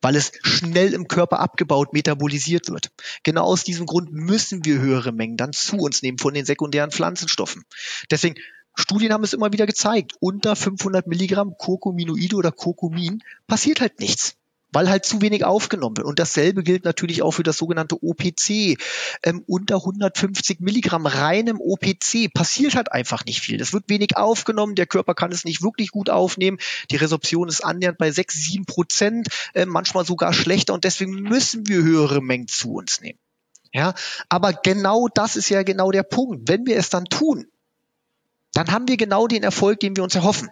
[0.00, 2.90] Weil es schnell im Körper abgebaut, metabolisiert wird.
[3.22, 6.90] Genau aus diesem Grund müssen wir höhere Mengen dann zu uns nehmen von den sekundären
[6.90, 7.64] Pflanzenstoffen.
[8.10, 8.36] Deswegen,
[8.74, 14.37] Studien haben es immer wieder gezeigt, unter 500 Milligramm Kurkuminoide oder Kurkumin passiert halt nichts
[14.72, 16.06] weil halt zu wenig aufgenommen wird.
[16.06, 18.78] Und dasselbe gilt natürlich auch für das sogenannte OPC.
[19.22, 23.58] Ähm, unter 150 Milligramm reinem OPC passiert halt einfach nicht viel.
[23.58, 26.58] Das wird wenig aufgenommen, der Körper kann es nicht wirklich gut aufnehmen.
[26.90, 31.66] Die Resorption ist annähernd bei 6, 7 Prozent, äh, manchmal sogar schlechter und deswegen müssen
[31.66, 33.18] wir höhere Mengen zu uns nehmen.
[33.72, 33.94] Ja,
[34.28, 36.48] aber genau das ist ja genau der Punkt.
[36.48, 37.46] Wenn wir es dann tun,
[38.52, 40.48] dann haben wir genau den Erfolg, den wir uns erhoffen.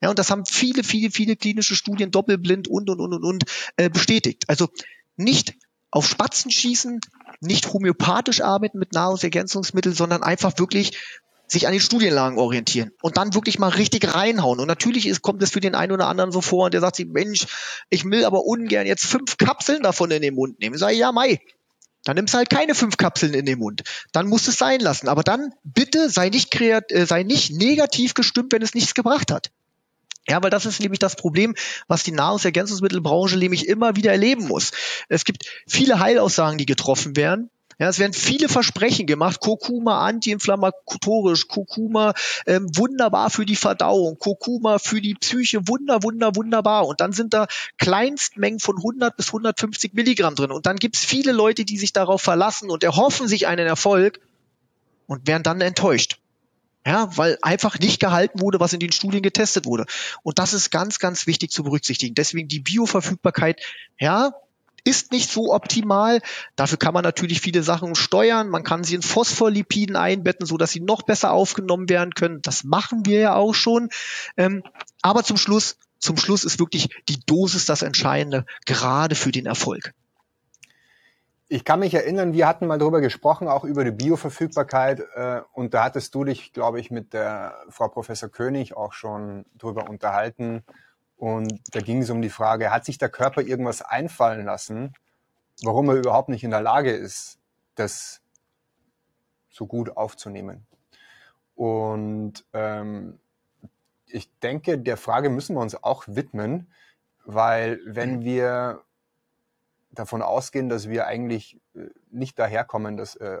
[0.00, 3.44] Ja, und das haben viele, viele, viele klinische Studien doppelblind und, und, und, und, und
[3.76, 4.44] äh, bestätigt.
[4.48, 4.68] Also
[5.16, 5.54] nicht
[5.90, 7.00] auf Spatzen schießen,
[7.40, 10.98] nicht homöopathisch arbeiten mit Nahrungsergänzungsmitteln, sondern einfach wirklich
[11.48, 14.60] sich an den Studienlagen orientieren und dann wirklich mal richtig reinhauen.
[14.60, 16.96] Und natürlich ist, kommt es für den einen oder anderen so vor und der sagt
[16.96, 17.46] sich, Mensch,
[17.88, 20.76] ich will aber ungern jetzt fünf Kapseln davon in den Mund nehmen.
[20.76, 21.40] Ich ja, Mai,
[22.04, 23.82] dann nimmst du halt keine fünf Kapseln in den Mund.
[24.12, 25.08] Dann musst du es sein lassen.
[25.08, 29.32] Aber dann bitte sei nicht, kreat äh, sei nicht negativ gestimmt, wenn es nichts gebracht
[29.32, 29.50] hat.
[30.28, 31.54] Ja, weil das ist nämlich das Problem,
[31.86, 34.72] was die Nahrungsergänzungsmittelbranche nämlich immer wieder erleben muss.
[35.08, 37.50] Es gibt viele Heilaussagen, die getroffen werden.
[37.80, 39.40] Ja, es werden viele Versprechen gemacht.
[39.40, 42.12] Kurkuma antiinflammatorisch, Kurkuma
[42.46, 46.88] ähm, wunderbar für die Verdauung, Kurkuma für die Psyche, wunder, wunder, wunderbar.
[46.88, 47.46] Und dann sind da
[47.78, 50.50] Kleinstmengen von 100 bis 150 Milligramm drin.
[50.50, 54.20] Und dann gibt's viele Leute, die sich darauf verlassen und erhoffen sich einen Erfolg
[55.06, 56.18] und werden dann enttäuscht.
[56.88, 59.84] Ja, weil einfach nicht gehalten wurde, was in den Studien getestet wurde.
[60.22, 62.14] Und das ist ganz, ganz wichtig zu berücksichtigen.
[62.14, 63.60] Deswegen die Bioverfügbarkeit,
[64.00, 64.32] ja,
[64.84, 66.22] ist nicht so optimal.
[66.56, 68.48] Dafür kann man natürlich viele Sachen steuern.
[68.48, 72.40] Man kann sie in Phospholipiden einbetten, so dass sie noch besser aufgenommen werden können.
[72.40, 73.90] Das machen wir ja auch schon.
[74.38, 74.62] Ähm,
[75.02, 79.92] aber zum Schluss, zum Schluss ist wirklich die Dosis das Entscheidende, gerade für den Erfolg.
[81.50, 85.00] Ich kann mich erinnern, wir hatten mal darüber gesprochen, auch über die Bioverfügbarkeit.
[85.14, 89.46] Äh, und da hattest du dich, glaube ich, mit der Frau Professor König auch schon
[89.56, 90.62] drüber unterhalten.
[91.16, 94.92] Und da ging es um die Frage, hat sich der Körper irgendwas einfallen lassen,
[95.62, 97.38] warum er überhaupt nicht in der Lage ist,
[97.76, 98.20] das
[99.48, 100.66] so gut aufzunehmen?
[101.54, 103.18] Und ähm,
[104.06, 106.70] ich denke, der Frage müssen wir uns auch widmen,
[107.24, 108.82] weil wenn wir
[109.90, 113.38] davon ausgehen, dass wir eigentlich äh, nicht daherkommen, dass äh,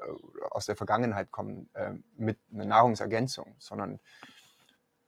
[0.50, 4.00] aus der Vergangenheit kommen äh, mit einer Nahrungsergänzung, sondern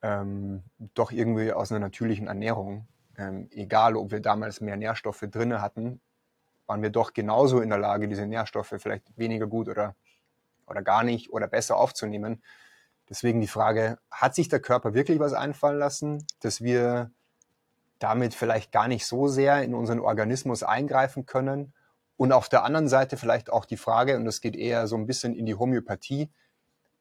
[0.03, 0.63] ähm,
[0.95, 2.89] doch irgendwie aus einer natürlichen Ernährung.
[3.17, 6.01] Ähm, egal, ob wir damals mehr Nährstoffe drinne hatten,
[6.67, 9.97] waren wir doch genauso in der Lage, diese Nährstoffe vielleicht weniger gut oder,
[10.67, 12.43] oder gar nicht oder besser aufzunehmen.
[13.09, 17.11] Deswegen die Frage, hat sich der Körper wirklich was einfallen lassen, dass wir
[18.01, 21.73] damit vielleicht gar nicht so sehr in unseren Organismus eingreifen können?
[22.17, 25.07] Und auf der anderen Seite vielleicht auch die Frage, und das geht eher so ein
[25.07, 26.29] bisschen in die Homöopathie,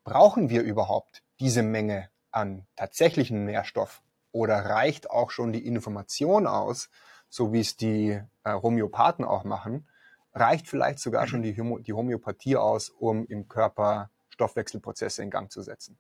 [0.04, 6.90] brauchen wir überhaupt diese Menge an tatsächlichen Nährstoff oder reicht auch schon die Information aus,
[7.30, 9.88] so wie es die äh, Homöopathen auch machen,
[10.34, 15.52] reicht vielleicht sogar schon die, Homö die Homöopathie aus, um im Körper Stoffwechselprozesse in Gang
[15.52, 15.98] zu setzen?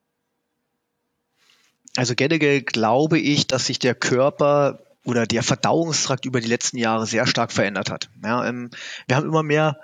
[1.97, 7.05] Also generell glaube ich, dass sich der Körper oder der Verdauungstrakt über die letzten Jahre
[7.05, 8.09] sehr stark verändert hat.
[8.23, 8.69] Ja, ähm,
[9.07, 9.79] wir haben immer mehr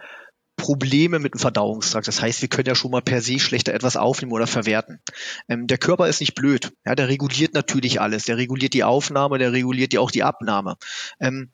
[0.56, 2.08] Probleme mit dem Verdauungstrakt.
[2.08, 5.02] Das heißt, wir können ja schon mal per se schlechter etwas aufnehmen oder verwerten.
[5.50, 6.72] Ähm, der Körper ist nicht blöd.
[6.86, 8.24] Ja, der reguliert natürlich alles.
[8.24, 10.78] Der reguliert die Aufnahme, der reguliert ja auch die Abnahme.
[11.20, 11.50] Ähm,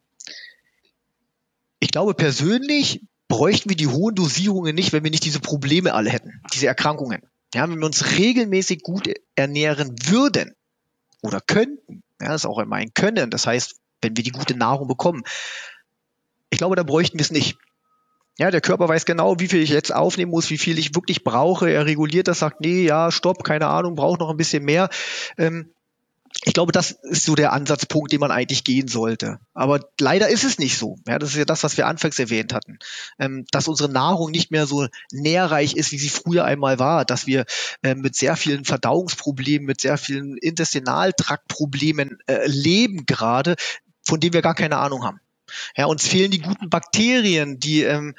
[1.79, 6.11] ich glaube persönlich bräuchten wir die hohen Dosierungen nicht, wenn wir nicht diese Probleme alle
[6.11, 7.21] hätten, diese Erkrankungen.
[7.55, 10.53] Ja, wenn wir uns regelmäßig gut ernähren würden
[11.21, 13.29] oder könnten, ja, das ist auch immer ein Können.
[13.29, 15.23] Das heißt, wenn wir die gute Nahrung bekommen,
[16.49, 17.57] ich glaube, da bräuchten wir es nicht.
[18.37, 21.23] Ja, der Körper weiß genau, wie viel ich jetzt aufnehmen muss, wie viel ich wirklich
[21.23, 21.69] brauche.
[21.69, 24.89] Er reguliert das, sagt, nee, ja, stopp, keine Ahnung, braucht noch ein bisschen mehr.
[25.37, 25.71] Ähm,
[26.43, 29.39] ich glaube, das ist so der Ansatzpunkt, den man eigentlich gehen sollte.
[29.53, 30.97] Aber leider ist es nicht so.
[31.07, 32.79] Ja, das ist ja das, was wir anfangs erwähnt hatten.
[33.19, 37.05] Ähm, dass unsere Nahrung nicht mehr so nährreich ist, wie sie früher einmal war.
[37.05, 37.45] Dass wir
[37.83, 43.55] äh, mit sehr vielen Verdauungsproblemen, mit sehr vielen Intestinaltraktproblemen äh, leben gerade,
[44.03, 45.19] von denen wir gar keine Ahnung haben.
[45.75, 48.15] Ja, uns fehlen die guten Bakterien, die ähm,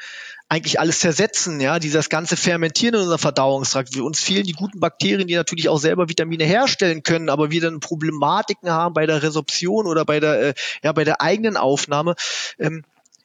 [0.52, 3.94] eigentlich alles zersetzen, ja, die das ganze fermentieren in unserem Verdauungstrakt.
[3.94, 7.62] Wir, uns fehlen die guten Bakterien, die natürlich auch selber Vitamine herstellen können, aber wir
[7.62, 12.16] dann Problematiken haben bei der Resorption oder bei der, äh, ja, bei der eigenen Aufnahme.
[12.58, 12.84] Ähm,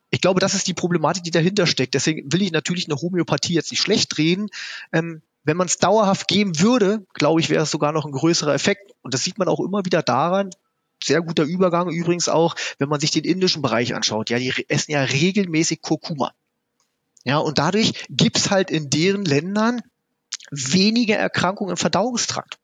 [0.10, 1.96] ich glaube, das ist die Problematik, die dahinter steckt.
[1.96, 4.48] Deswegen will ich natürlich eine Homöopathie jetzt nicht schlecht reden.
[4.94, 8.54] Ähm, wenn man es dauerhaft geben würde, glaube ich, wäre es sogar noch ein größerer
[8.54, 8.94] Effekt.
[9.02, 10.52] Und das sieht man auch immer wieder daran,
[11.04, 14.30] sehr guter Übergang übrigens auch, wenn man sich den indischen Bereich anschaut.
[14.30, 16.32] Ja, die essen ja regelmäßig Kurkuma.
[17.28, 19.82] Ja, und dadurch gibt's halt in deren Ländern
[20.50, 22.58] weniger Erkrankungen im Verdauungstrakt.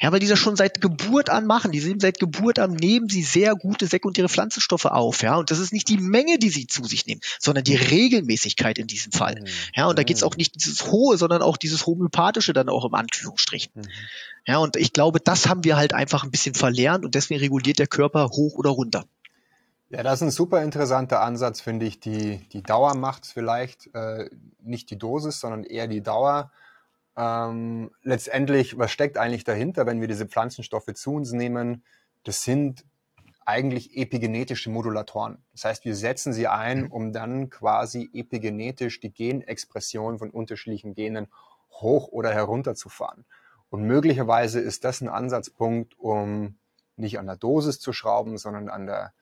[0.00, 1.70] Ja, weil die das schon seit Geburt an machen.
[1.70, 5.22] Die sind seit Geburt an nehmen sie sehr gute sekundäre Pflanzenstoffe auf.
[5.22, 8.78] Ja, und das ist nicht die Menge, die sie zu sich nehmen, sondern die Regelmäßigkeit
[8.78, 9.36] in diesem Fall.
[9.40, 9.46] Mhm.
[9.76, 12.94] Ja, und da geht's auch nicht dieses hohe, sondern auch dieses homöopathische dann auch im
[12.94, 13.72] Anführungsstrichen.
[13.76, 13.82] Mhm.
[14.44, 17.78] Ja, und ich glaube, das haben wir halt einfach ein bisschen verlernt und deswegen reguliert
[17.78, 19.06] der Körper hoch oder runter.
[19.90, 22.00] Ja, das ist ein super interessanter Ansatz, finde ich.
[22.00, 24.28] Die, die Dauer macht vielleicht, äh,
[24.60, 26.50] nicht die Dosis, sondern eher die Dauer.
[27.16, 31.84] Ähm, letztendlich, was steckt eigentlich dahinter, wenn wir diese Pflanzenstoffe zu uns nehmen?
[32.24, 32.84] Das sind
[33.46, 35.38] eigentlich epigenetische Modulatoren.
[35.52, 41.28] Das heißt, wir setzen sie ein, um dann quasi epigenetisch die Genexpression von unterschiedlichen Genen
[41.70, 43.24] hoch oder herunter zu fahren.
[43.70, 46.56] Und möglicherweise ist das ein Ansatzpunkt, um
[46.96, 49.12] nicht an der Dosis zu schrauben, sondern an der,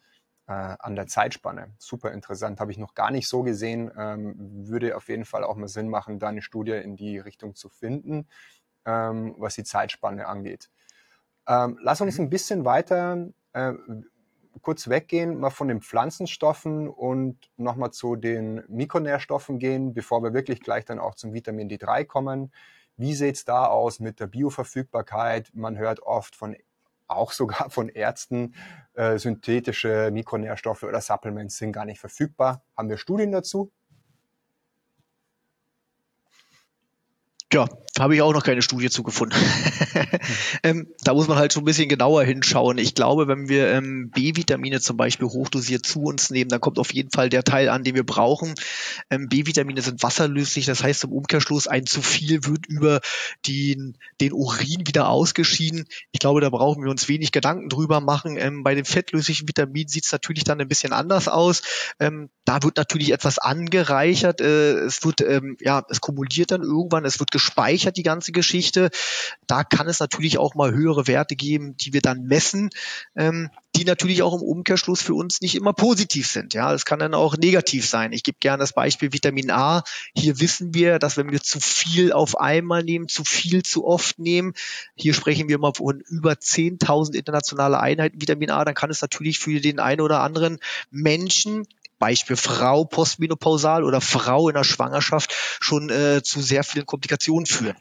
[0.47, 1.75] äh, an der Zeitspanne.
[1.79, 3.91] Super interessant, habe ich noch gar nicht so gesehen.
[3.97, 4.35] Ähm,
[4.69, 7.69] würde auf jeden Fall auch mal Sinn machen, da eine Studie in die Richtung zu
[7.69, 8.29] finden,
[8.85, 10.71] ähm, was die Zeitspanne angeht.
[11.47, 12.25] Ähm, lass uns mhm.
[12.25, 13.73] ein bisschen weiter äh,
[14.61, 20.61] kurz weggehen, mal von den Pflanzenstoffen und nochmal zu den Mikronährstoffen gehen, bevor wir wirklich
[20.61, 22.53] gleich dann auch zum Vitamin D3 kommen.
[22.97, 25.51] Wie sieht es da aus mit der Bioverfügbarkeit?
[25.55, 26.55] Man hört oft von
[27.17, 28.55] auch sogar von Ärzten,
[28.95, 32.65] äh, synthetische Mikronährstoffe oder Supplements sind gar nicht verfügbar.
[32.77, 33.73] Haben wir Studien dazu?
[37.53, 39.39] Ja, habe ich auch noch keine Studie zugefunden.
[40.63, 42.79] ähm, da muss man halt schon ein bisschen genauer hinschauen.
[42.79, 46.95] Ich glaube, wenn wir ähm, B-Vitamine zum Beispiel hochdosiert zu uns nehmen, dann kommt auf
[46.95, 48.55] jeden Fall der Teil an, den wir brauchen.
[49.11, 53.01] Ähm, B-Vitamine sind wasserlöslich, das heißt im Umkehrschluss, ein zu viel wird über
[53.47, 55.85] den, den Urin wieder ausgeschieden.
[56.13, 58.39] Ich glaube, da brauchen wir uns wenig Gedanken drüber machen.
[58.39, 61.61] Ähm, bei den fettlöslichen Vitaminen sieht es natürlich dann ein bisschen anders aus.
[62.01, 64.41] Ähm, da wird natürlich etwas angereichert.
[64.41, 68.91] Äh, es wird, ähm, ja, es kumuliert dann irgendwann, es wird gespeichert, die ganze Geschichte.
[69.47, 72.71] Da kann es natürlich auch mal höhere Werte geben, die wir dann messen,
[73.17, 76.55] ähm, die natürlich auch im Umkehrschluss für uns nicht immer positiv sind.
[76.55, 78.13] Ja, es kann dann auch negativ sein.
[78.13, 79.83] Ich gebe gerne das Beispiel Vitamin A.
[80.15, 84.19] Hier wissen wir, dass wenn wir zu viel auf einmal nehmen, zu viel zu oft
[84.19, 84.53] nehmen,
[84.95, 89.39] hier sprechen wir mal von über 10.000 internationale Einheiten Vitamin A, dann kann es natürlich
[89.39, 90.59] für den einen oder anderen
[90.91, 91.67] Menschen
[92.03, 97.77] Beispiel Frau postmenopausal oder Frau in der Schwangerschaft schon äh, zu sehr vielen Komplikationen führen.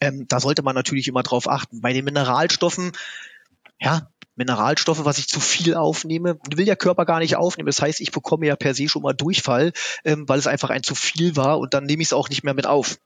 [0.00, 1.80] Ähm, da sollte man natürlich immer drauf achten.
[1.80, 2.90] Bei den Mineralstoffen,
[3.78, 7.68] ja, Mineralstoffe, was ich zu viel aufnehme, will der Körper gar nicht aufnehmen.
[7.68, 9.72] Das heißt, ich bekomme ja per se schon mal Durchfall,
[10.04, 12.42] ähm, weil es einfach ein zu viel war und dann nehme ich es auch nicht
[12.42, 12.98] mehr mit auf.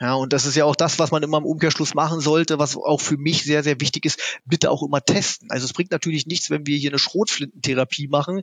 [0.00, 2.74] Ja, und das ist ja auch das, was man immer im Umkehrschluss machen sollte, was
[2.74, 5.50] auch für mich sehr, sehr wichtig ist, bitte auch immer testen.
[5.50, 8.40] Also es bringt natürlich nichts, wenn wir hier eine Schrotflintentherapie machen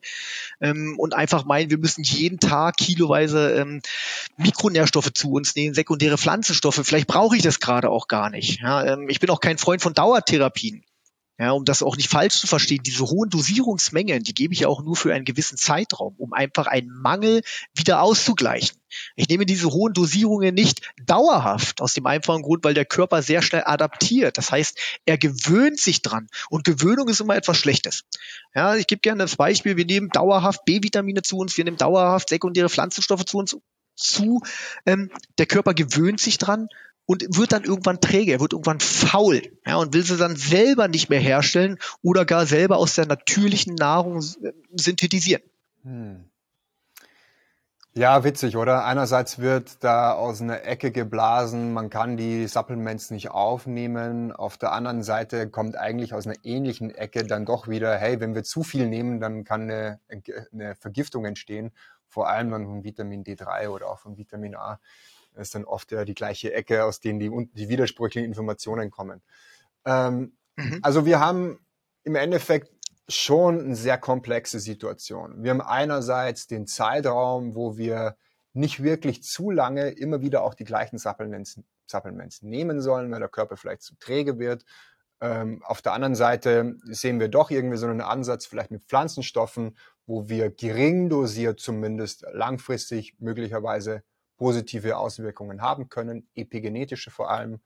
[0.61, 3.81] ähm, und einfach meinen, wir müssen jeden Tag kiloweise ähm,
[4.37, 6.81] Mikronährstoffe zu uns nehmen, sekundäre Pflanzenstoffe.
[6.83, 8.61] Vielleicht brauche ich das gerade auch gar nicht.
[8.61, 10.83] Ja, ähm, ich bin auch kein Freund von Dauertherapien.
[11.39, 14.69] Ja, um das auch nicht falsch zu verstehen, diese hohen Dosierungsmengen, die gebe ich ja
[14.69, 17.43] auch nur für einen gewissen Zeitraum, um einfach einen Mangel
[17.75, 18.77] wieder auszugleichen.
[19.15, 23.43] Ich nehme diese hohen Dosierungen nicht dauerhaft aus dem einfachen Grund, weil der Körper sehr
[23.43, 24.39] schnell adaptiert.
[24.39, 28.03] Das heißt, er gewöhnt sich dran und Gewöhnung ist immer etwas Schlechtes.
[28.55, 32.29] Ja, ich gebe gerne das Beispiel, wir nehmen dauerhaft B-Vitamine zu uns, wir nehmen dauerhaft
[32.29, 33.55] sekundäre Pflanzenstoffe zu uns
[33.95, 34.41] zu.
[34.85, 36.69] Ähm, der Körper gewöhnt sich dran
[37.07, 40.87] und wird dann irgendwann träge, er wird irgendwann faul ja, und will sie dann selber
[40.87, 44.21] nicht mehr herstellen oder gar selber aus der natürlichen Nahrung
[44.75, 45.41] synthetisieren.
[45.83, 46.25] Hm.
[47.93, 48.85] Ja, witzig, oder?
[48.85, 54.31] Einerseits wird da aus einer Ecke geblasen, man kann die Supplements nicht aufnehmen.
[54.31, 58.35] Auf der anderen Seite kommt eigentlich aus einer ähnlichen Ecke dann doch wieder, hey, wenn
[58.35, 59.99] wir zu viel nehmen, dann kann eine,
[60.53, 61.71] eine Vergiftung entstehen,
[62.05, 64.79] vor allem dann von Vitamin D3 oder auch von Vitamin A.
[65.37, 69.21] Das ist dann oft ja die gleiche Ecke, aus denen die, die widersprüchlichen Informationen kommen.
[69.85, 70.79] Ähm, mhm.
[70.81, 71.59] Also wir haben
[72.03, 72.71] im Endeffekt
[73.07, 75.43] schon eine sehr komplexe Situation.
[75.43, 78.17] Wir haben einerseits den Zeitraum, wo wir
[78.53, 83.29] nicht wirklich zu lange immer wieder auch die gleichen Supplements, Supplements nehmen sollen, weil der
[83.29, 84.65] Körper vielleicht zu träge wird.
[85.21, 89.77] Ähm, auf der anderen Seite sehen wir doch irgendwie so einen Ansatz vielleicht mit Pflanzenstoffen,
[90.05, 94.03] wo wir gering dosiert zumindest langfristig möglicherweise
[94.37, 97.59] positive Auswirkungen haben können, epigenetische vor allem.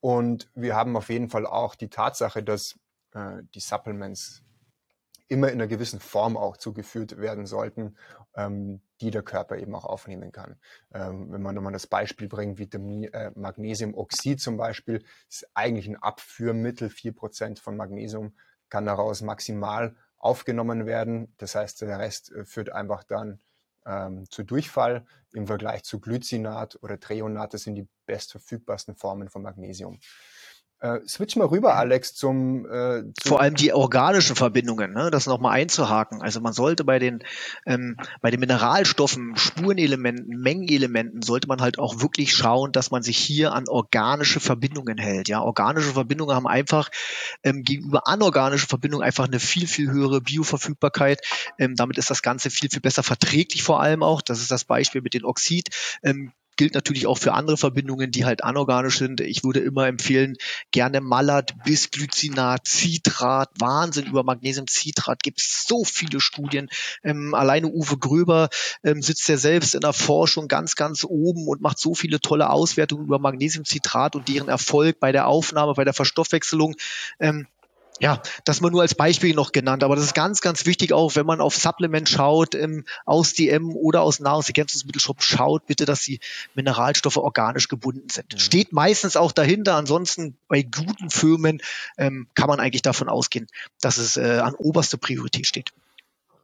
[0.00, 2.78] Und wir haben auf jeden Fall auch die Tatsache, dass
[3.12, 4.42] äh, die Supplements
[5.28, 7.96] immer in einer gewissen Form auch zugeführt werden sollten,
[8.34, 10.56] ähm, die der Körper eben auch aufnehmen kann.
[10.92, 15.96] Ähm, wenn man nochmal das Beispiel bringt, Vitamin, äh, Magnesiumoxid zum Beispiel, ist eigentlich ein
[15.96, 18.34] Abführmittel, vier Prozent von Magnesium
[18.68, 21.32] kann daraus maximal aufgenommen werden.
[21.38, 23.40] Das heißt, der Rest äh, führt einfach dann
[23.86, 27.54] ähm, zu Durchfall im Vergleich zu Glycinat oder Treonat.
[27.54, 29.98] Das sind die bestverfügbarsten Formen von Magnesium.
[30.82, 35.10] Äh, switch mal rüber, Alex, zum, äh, zum vor allem die organischen Verbindungen, ne?
[35.10, 36.22] das nochmal einzuhaken.
[36.22, 37.22] Also man sollte bei den
[37.66, 43.18] ähm, bei den Mineralstoffen, Spurenelementen, Mengenelementen sollte man halt auch wirklich schauen, dass man sich
[43.18, 45.28] hier an organische Verbindungen hält.
[45.28, 46.88] Ja, organische Verbindungen haben einfach
[47.42, 51.20] ähm, gegenüber anorganischen Verbindungen einfach eine viel viel höhere Bioverfügbarkeit.
[51.58, 54.22] Ähm, damit ist das Ganze viel viel besser verträglich vor allem auch.
[54.22, 55.68] Das ist das Beispiel mit den Oxid.
[56.02, 59.22] Ähm, gilt natürlich auch für andere Verbindungen, die halt anorganisch sind.
[59.22, 60.36] Ich würde immer empfehlen,
[60.72, 66.68] gerne Malat, Bisglycinat, Citrat, Wahnsinn über Magnesiumcitrat, gibt so viele Studien.
[67.02, 68.50] Ähm, alleine Uwe Gröber
[68.84, 72.50] ähm, sitzt ja selbst in der Forschung ganz, ganz oben und macht so viele tolle
[72.50, 76.76] Auswertungen über Magnesiumcitrat und deren Erfolg bei der Aufnahme, bei der Verstoffwechselung.
[77.20, 77.46] Ähm,
[78.00, 81.16] ja, das mal nur als Beispiel noch genannt, aber das ist ganz, ganz wichtig auch,
[81.16, 86.18] wenn man auf Supplement schaut, ähm, aus DM oder aus Nahrungsergänzungsmittelshop schaut, bitte, dass die
[86.54, 88.32] Mineralstoffe organisch gebunden sind.
[88.32, 88.38] Mhm.
[88.38, 91.60] Steht meistens auch dahinter, ansonsten bei guten Firmen
[91.98, 93.46] ähm, kann man eigentlich davon ausgehen,
[93.82, 95.72] dass es äh, an oberster Priorität steht.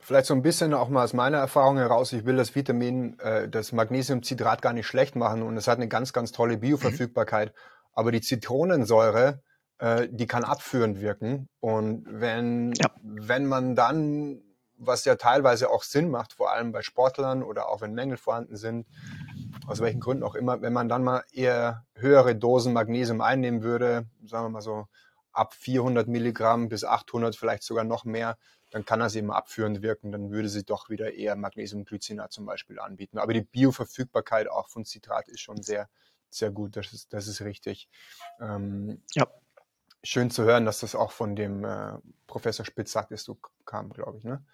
[0.01, 3.49] Vielleicht so ein bisschen auch mal aus meiner Erfahrung heraus, ich will das Vitamin, äh,
[3.49, 7.59] das Magnesiumcitrat gar nicht schlecht machen und es hat eine ganz, ganz tolle Bioverfügbarkeit, mhm.
[7.95, 9.41] aber die Zitronensäure,
[9.79, 11.49] äh, die kann abführend wirken.
[11.61, 12.91] Und wenn, ja.
[13.03, 14.43] wenn man dann,
[14.79, 18.57] was ja teilweise auch Sinn macht, vor allem bei Sportlern oder auch wenn Mängel vorhanden
[18.57, 18.87] sind,
[19.67, 24.07] aus welchen Gründen auch immer, wenn man dann mal eher höhere Dosen Magnesium einnehmen würde,
[24.25, 24.87] sagen wir mal so
[25.33, 28.39] ab 400 Milligramm bis 800, vielleicht sogar noch mehr,
[28.71, 32.81] dann kann das eben abführend wirken, dann würde sie doch wieder eher Magnesiumglycinat zum Beispiel
[32.81, 33.19] anbieten.
[33.19, 35.89] Aber die Bioverfügbarkeit auch von Citrat ist schon sehr,
[36.31, 37.89] sehr gut, das ist, das ist richtig.
[38.41, 39.27] Ähm, ja.
[40.03, 41.95] Schön zu hören, dass das auch von dem äh,
[42.27, 44.45] Professor Spitz sagt, ist du kam, glaube ich, ne?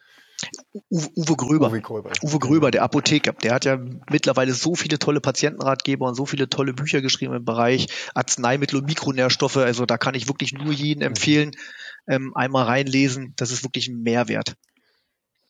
[0.91, 1.69] Uwe Gröber.
[1.69, 2.11] Uwe Gröber.
[2.23, 3.33] Uwe Gröber, der Apotheker.
[3.33, 3.79] Der hat ja
[4.11, 8.87] mittlerweile so viele tolle Patientenratgeber und so viele tolle Bücher geschrieben im Bereich Arzneimittel und
[8.87, 9.59] Mikronährstoffe.
[9.59, 11.07] Also da kann ich wirklich nur jeden mhm.
[11.07, 11.53] empfehlen,
[12.09, 13.35] ähm, einmal reinlesen.
[13.37, 14.57] Das ist wirklich ein Mehrwert.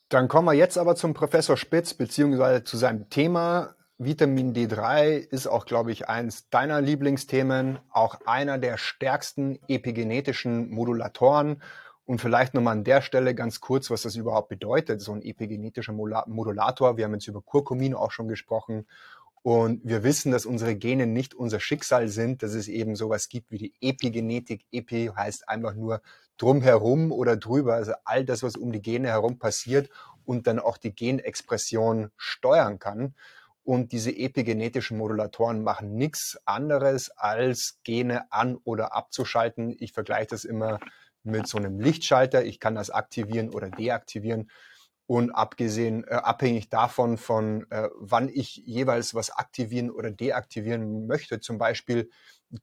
[0.09, 3.75] Dann kommen wir jetzt aber zum Professor Spitz, beziehungsweise zu seinem Thema.
[3.99, 11.61] Vitamin D3 ist auch, glaube ich, eins deiner Lieblingsthemen, auch einer der stärksten epigenetischen Modulatoren
[12.05, 15.93] und vielleicht nochmal an der Stelle ganz kurz, was das überhaupt bedeutet, so ein epigenetischer
[15.93, 16.97] Modulator.
[16.97, 18.87] Wir haben jetzt über Curcumin auch schon gesprochen.
[19.43, 23.51] Und wir wissen, dass unsere Gene nicht unser Schicksal sind, dass es eben sowas gibt
[23.51, 24.65] wie die Epigenetik.
[24.71, 26.01] Epi heißt einfach nur
[26.37, 29.89] drumherum oder drüber, also all das, was um die Gene herum passiert
[30.25, 33.15] und dann auch die Genexpression steuern kann.
[33.63, 39.75] Und diese epigenetischen Modulatoren machen nichts anderes, als Gene an- oder abzuschalten.
[39.79, 40.79] Ich vergleiche das immer
[41.23, 42.43] mit so einem Lichtschalter.
[42.43, 44.49] Ich kann das aktivieren oder deaktivieren.
[45.05, 51.39] Und abgesehen, äh, abhängig davon, von äh, wann ich jeweils was aktivieren oder deaktivieren möchte,
[51.39, 52.09] zum Beispiel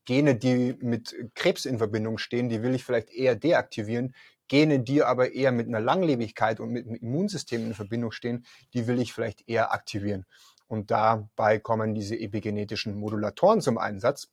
[0.04, 4.14] Gene, die mit Krebs in Verbindung stehen, die will ich vielleicht eher deaktivieren.
[4.48, 8.44] Gene, die aber eher mit einer Langlebigkeit und mit dem Immunsystem in Verbindung stehen,
[8.74, 10.26] die will ich vielleicht eher aktivieren.
[10.70, 14.28] Und dabei kommen diese epigenetischen Modulatoren zum Einsatz.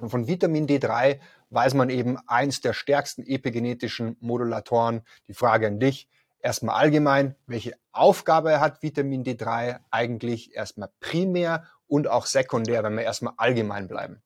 [0.00, 1.20] Und von Vitamin D3
[1.50, 5.02] weiß man eben eins der stärksten epigenetischen Modulatoren.
[5.28, 6.08] Die Frage an dich,
[6.40, 13.04] erstmal allgemein, welche Aufgabe hat Vitamin D3 eigentlich erstmal primär und auch sekundär, wenn wir
[13.04, 14.20] erstmal allgemein bleiben?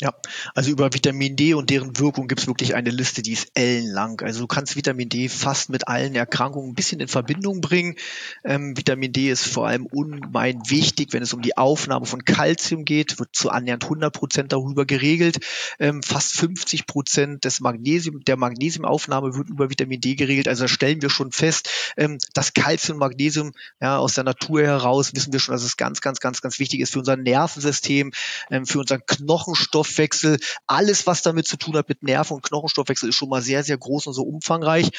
[0.00, 0.14] Ja,
[0.54, 4.20] also über Vitamin D und deren Wirkung gibt es wirklich eine Liste, die ist ellenlang.
[4.20, 7.96] Also du kannst Vitamin D fast mit allen Erkrankungen ein bisschen in Verbindung bringen.
[8.44, 12.84] Ähm, Vitamin D ist vor allem ungemein wichtig, wenn es um die Aufnahme von Kalzium
[12.84, 15.38] geht, wird zu annähernd 100 Prozent darüber geregelt.
[15.80, 20.46] Ähm, fast 50 Prozent des Magnesium, der Magnesiumaufnahme wird über Vitamin D geregelt.
[20.46, 24.62] Also da stellen wir schon fest, ähm, dass Kalzium und Magnesium ja, aus der Natur
[24.62, 28.12] heraus wissen wir schon, dass es ganz, ganz, ganz, ganz wichtig ist für unser Nervensystem,
[28.52, 33.08] ähm, für unseren Knochenstoff Knochenstoffwechsel, alles, was damit zu tun hat mit Nerven und Knochenstoffwechsel,
[33.08, 34.90] ist schon mal sehr, sehr groß und so umfangreich.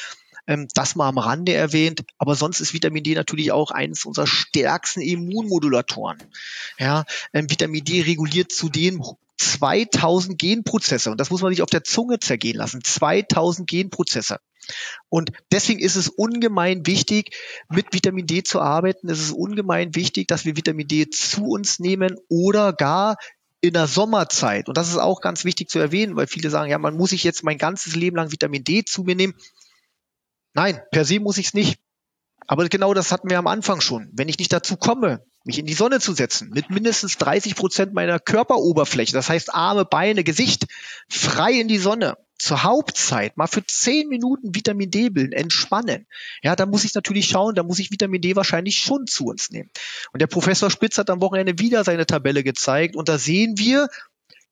[0.46, 2.02] Ähm, das mal am Rande erwähnt.
[2.18, 6.18] Aber sonst ist Vitamin D natürlich auch eines unserer stärksten Immunmodulatoren.
[6.78, 9.02] Ja, ähm, Vitamin D reguliert zudem
[9.36, 12.84] 2000 Genprozesse und das muss man sich auf der Zunge zergehen lassen.
[12.84, 14.38] 2000 Genprozesse.
[15.08, 17.34] Und deswegen ist es ungemein wichtig,
[17.68, 19.08] mit Vitamin D zu arbeiten.
[19.08, 23.16] Es ist ungemein wichtig, dass wir Vitamin D zu uns nehmen oder gar
[23.60, 26.78] in der Sommerzeit, und das ist auch ganz wichtig zu erwähnen, weil viele sagen, ja,
[26.78, 29.34] man muss sich jetzt mein ganzes Leben lang Vitamin D zu mir nehmen.
[30.54, 31.78] Nein, per se muss ich es nicht.
[32.46, 34.10] Aber genau das hatten wir am Anfang schon.
[34.12, 37.92] Wenn ich nicht dazu komme, mich in die Sonne zu setzen, mit mindestens 30 Prozent
[37.92, 40.66] meiner Körperoberfläche, das heißt Arme, Beine, Gesicht,
[41.08, 46.06] frei in die Sonne, zur Hauptzeit mal für zehn Minuten Vitamin D bilden, entspannen.
[46.42, 49.50] Ja, da muss ich natürlich schauen, da muss ich Vitamin D wahrscheinlich schon zu uns
[49.50, 49.70] nehmen.
[50.12, 53.88] Und der Professor Spitz hat am Wochenende wieder seine Tabelle gezeigt und da sehen wir,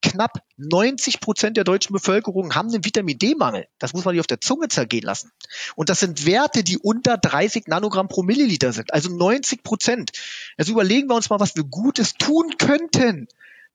[0.02, 3.66] knapp 90 Prozent der deutschen Bevölkerung haben einen Vitamin D-Mangel.
[3.78, 5.32] Das muss man sich auf der Zunge zergehen lassen.
[5.74, 8.92] Und das sind Werte, die unter 30 Nanogramm pro Milliliter sind.
[8.92, 10.12] Also 90 Prozent.
[10.56, 13.28] Also überlegen wir uns mal, was wir Gutes tun könnten,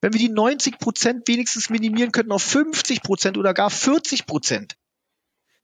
[0.04, 4.76] wenn wir die 90 Prozent wenigstens minimieren könnten auf 50 Prozent oder gar 40 Prozent.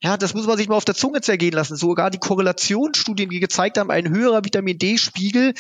[0.02, 1.76] Ja, das muss man sich mal auf der Zunge zergehen lassen.
[1.76, 5.54] Sogar die Korrelationsstudien, die gezeigt haben, ein höherer Vitamin D-Spiegel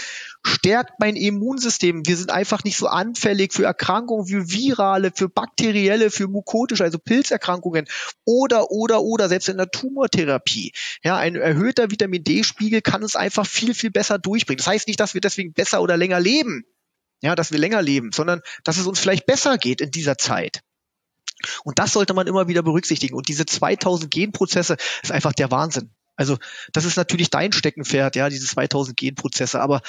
[0.45, 2.07] stärkt mein Immunsystem.
[2.07, 6.99] Wir sind einfach nicht so anfällig für Erkrankungen, für virale, für bakterielle, für mukotische, also
[6.99, 7.85] Pilzerkrankungen
[8.23, 10.71] oder, oder, oder, selbst in der Tumortherapie.
[11.03, 14.59] Ja, ein erhöhter Vitamin D-Spiegel kann uns einfach viel, viel besser durchbringen.
[14.59, 16.63] Das heißt nicht, dass wir deswegen besser oder länger leben
[17.21, 20.61] ja, dass wir länger leben, sondern dass es uns vielleicht besser geht in dieser Zeit.
[21.63, 23.15] Und das sollte man immer wieder berücksichtigen.
[23.15, 25.89] Und diese 2000 Genprozesse ist einfach der Wahnsinn.
[26.15, 26.37] Also
[26.73, 29.61] das ist natürlich dein Steckenpferd, ja, diese 2000 Genprozesse.
[29.61, 29.81] Aber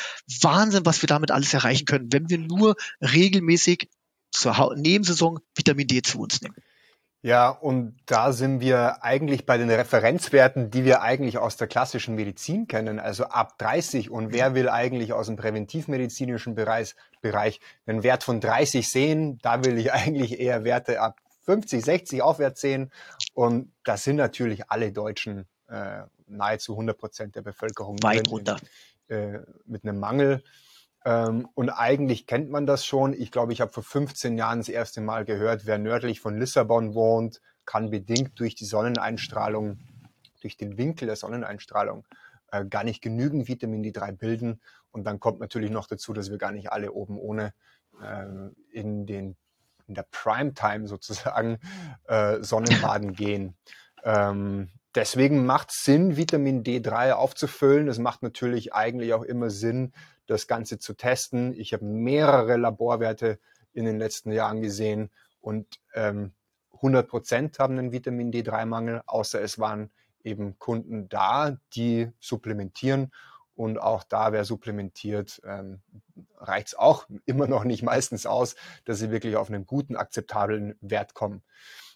[0.43, 3.89] Wahnsinn, was wir damit alles erreichen können, wenn wir nur regelmäßig
[4.31, 6.55] zur Nebensaison Vitamin D zu uns nehmen.
[7.23, 12.15] Ja, und da sind wir eigentlich bei den Referenzwerten, die wir eigentlich aus der klassischen
[12.15, 14.11] Medizin kennen, also ab 30.
[14.11, 19.39] Und wer will eigentlich aus dem präventivmedizinischen Bereich, Bereich einen Wert von 30 sehen?
[19.43, 22.91] Da will ich eigentlich eher Werte ab 50, 60 aufwärts sehen.
[23.35, 28.03] Und das sind natürlich alle Deutschen, äh, nahezu 100 Prozent der Bevölkerung.
[28.03, 28.57] Weit runter.
[29.09, 30.43] Äh, mit einem Mangel.
[31.05, 33.15] Ähm, und eigentlich kennt man das schon.
[33.15, 36.95] Ich glaube, ich habe vor 15 Jahren das erste Mal gehört, wer nördlich von Lissabon
[36.95, 39.79] wohnt, kann bedingt durch die Sonneneinstrahlung,
[40.41, 42.07] durch den Winkel der Sonneneinstrahlung
[42.53, 44.61] äh, gar nicht genügend Vitamin D3 bilden.
[44.91, 47.55] Und dann kommt natürlich noch dazu, dass wir gar nicht alle oben ohne
[48.03, 48.27] äh,
[48.73, 49.37] in den
[49.87, 51.59] in der Primetime sozusagen
[52.05, 53.57] äh, Sonnenbaden gehen.
[54.05, 57.89] Ähm, deswegen macht es Sinn, Vitamin D3 aufzufüllen.
[57.89, 59.93] Es macht natürlich eigentlich auch immer Sinn,
[60.27, 61.53] das Ganze zu testen.
[61.59, 63.39] Ich habe mehrere Laborwerte
[63.73, 65.11] in den letzten Jahren gesehen
[65.41, 66.33] und ähm,
[66.75, 69.91] 100 Prozent haben einen Vitamin D3-Mangel, außer es waren
[70.25, 73.13] eben Kunden da, die supplementieren.
[73.55, 75.83] Und auch da, wer supplementiert, ähm,
[76.39, 80.77] reicht es auch immer noch nicht meistens aus, dass sie wirklich auf einen guten, akzeptablen
[80.81, 81.43] Wert kommen.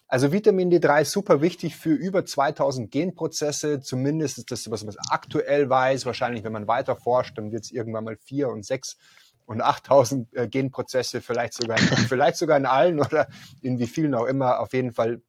[0.07, 3.81] Also Vitamin D3 ist super wichtig für über 2000 Genprozesse.
[3.81, 6.05] Zumindest ist das, was man aktuell weiß.
[6.05, 8.97] Wahrscheinlich, wenn man weiter forscht, dann wird es irgendwann mal vier und sechs
[9.45, 11.77] und 8000 äh, Genprozesse, vielleicht sogar,
[12.09, 13.27] vielleicht sogar in allen oder
[13.61, 14.59] in wie vielen auch immer.
[14.59, 15.21] Auf jeden Fall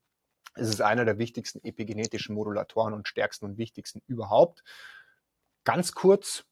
[0.56, 4.62] ist es einer der wichtigsten epigenetischen Modulatoren und stärksten und wichtigsten überhaupt.
[5.64, 6.44] Ganz kurz,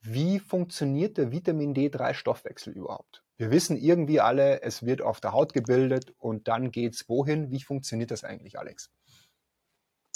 [0.00, 3.22] wie funktioniert der Vitamin D3-Stoffwechsel überhaupt?
[3.40, 7.50] Wir wissen irgendwie alle, es wird auf der Haut gebildet und dann geht's wohin?
[7.50, 8.90] Wie funktioniert das eigentlich, Alex?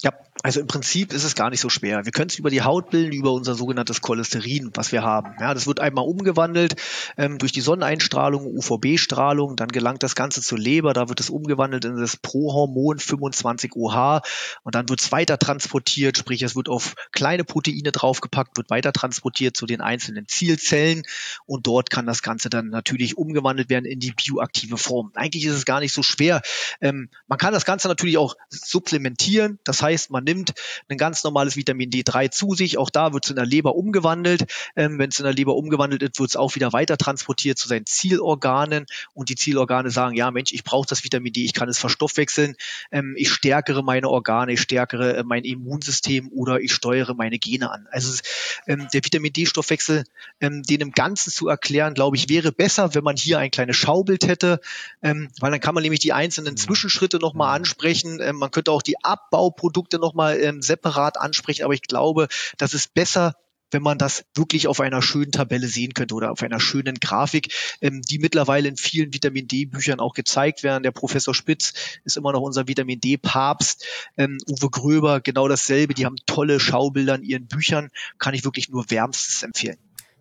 [0.03, 0.13] Ja,
[0.45, 2.05] also im Prinzip ist es gar nicht so schwer.
[2.05, 5.35] Wir können es über die Haut bilden, über unser sogenanntes Cholesterin, was wir haben.
[5.41, 6.75] Ja, das wird einmal umgewandelt
[7.17, 11.87] ähm, durch die Sonneneinstrahlung, UVB-Strahlung, dann gelangt das Ganze zur Leber, da wird es umgewandelt
[11.87, 14.23] in das Prohormon 25OH
[14.65, 18.93] und dann wird es weiter transportiert, sprich es wird auf kleine Proteine draufgepackt, wird weiter
[18.93, 21.05] transportiert zu den einzelnen Zielzellen
[21.47, 25.11] und dort kann das Ganze dann natürlich umgewandelt werden in die bioaktive Form.
[25.15, 26.43] Eigentlich ist es gar nicht so schwer.
[26.83, 30.53] Ähm, man kann das Ganze natürlich auch supplementieren, das heißt, heißt, man nimmt
[30.89, 32.77] ein ganz normales Vitamin D3 zu sich.
[32.79, 34.45] Auch da wird es in der Leber umgewandelt.
[34.77, 37.69] Ähm, Wenn es in der Leber umgewandelt wird, wird es auch wieder weiter transportiert zu
[37.69, 38.87] seinen Zielorganen.
[39.15, 42.57] Und die Zielorgane sagen, ja Mensch, ich brauche das Vitamin D, ich kann es verstoffwechseln.
[42.91, 47.71] Ähm, ich stärkere meine Organe, ich stärkere äh, mein Immunsystem oder ich steuere meine Gene
[47.71, 47.87] an.
[47.91, 48.21] Also
[48.67, 50.05] ähm, der Vitamin D-Stoffwechsel,
[50.41, 53.77] ähm, den im Ganzen zu erklären, glaube ich, wäre besser, wenn man hier ein kleines
[53.77, 54.61] Schaubild hätte,
[55.03, 58.21] ähm, weil dann kann man nämlich die einzelnen Zwischenschritte nochmal ansprechen.
[58.21, 62.75] Ähm, man könnte auch die Abbauprodukte Produkte nochmal ähm, separat ansprechen, aber ich glaube, das
[62.75, 63.35] ist besser,
[63.73, 67.53] wenn man das wirklich auf einer schönen Tabelle sehen könnte oder auf einer schönen Grafik,
[67.81, 70.85] ähm, die mittlerweile in vielen Vitamin D-Büchern auch gezeigt werden.
[70.85, 71.73] Der Professor Spitz
[72.05, 73.85] ist immer noch unser Vitamin D-Papst.
[74.17, 75.95] Ähm, Uwe Gröber, genau dasselbe.
[75.95, 77.91] Die haben tolle Schaubilder in ihren Büchern.
[78.19, 79.79] Kann ich wirklich nur wärmstens empfehlen.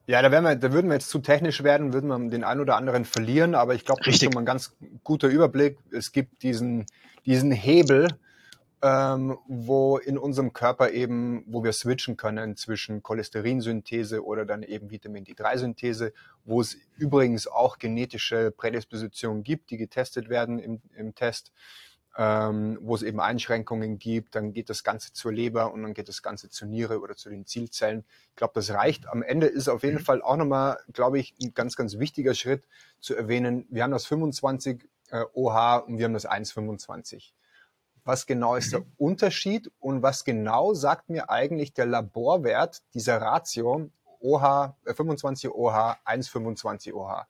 [0.08, 2.60] Ja, da, wären wir, da würden wir jetzt zu technisch werden, würden wir den einen
[2.60, 5.78] oder anderen verlieren, aber ich glaube, das ist schon mal ein ganz guter Überblick.
[5.92, 6.88] Es gibt diesen,
[7.26, 8.08] diesen Hebel,
[8.84, 14.92] ähm, wo in unserem Körper eben, wo wir switchen können zwischen Cholesterinsynthese oder dann eben
[14.92, 16.12] Vitamin D3-Synthese,
[16.44, 21.54] wo es übrigens auch genetische Prädispositionen gibt, die getestet werden im, im Test,
[22.18, 26.10] ähm, wo es eben Einschränkungen gibt, dann geht das Ganze zur Leber und dann geht
[26.10, 28.04] das Ganze zur Niere oder zu den Zielzellen.
[28.32, 29.08] Ich glaube, das reicht.
[29.08, 30.04] Am Ende ist auf jeden mhm.
[30.04, 32.68] Fall auch nochmal, glaube ich, ein ganz, ganz wichtiger Schritt
[33.00, 33.66] zu erwähnen.
[33.70, 37.32] Wir haben das 25 äh, OH und wir haben das 1,25
[38.04, 38.92] was genau ist der mhm.
[38.98, 43.90] Unterschied und was genau sagt mir eigentlich der Laborwert dieser Ratio
[44.20, 47.26] OH, 25 OH, 1,25 OH?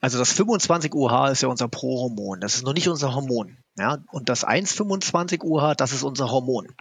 [0.00, 2.40] Also das 25 OH ist ja unser Prohormon.
[2.40, 3.58] Das ist noch nicht unser Hormon.
[3.78, 6.74] Ja, und das 1,25 OH, das ist unser Hormon.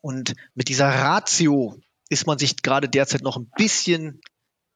[0.00, 1.76] Und mit dieser Ratio
[2.08, 4.20] ist man sich gerade derzeit noch ein bisschen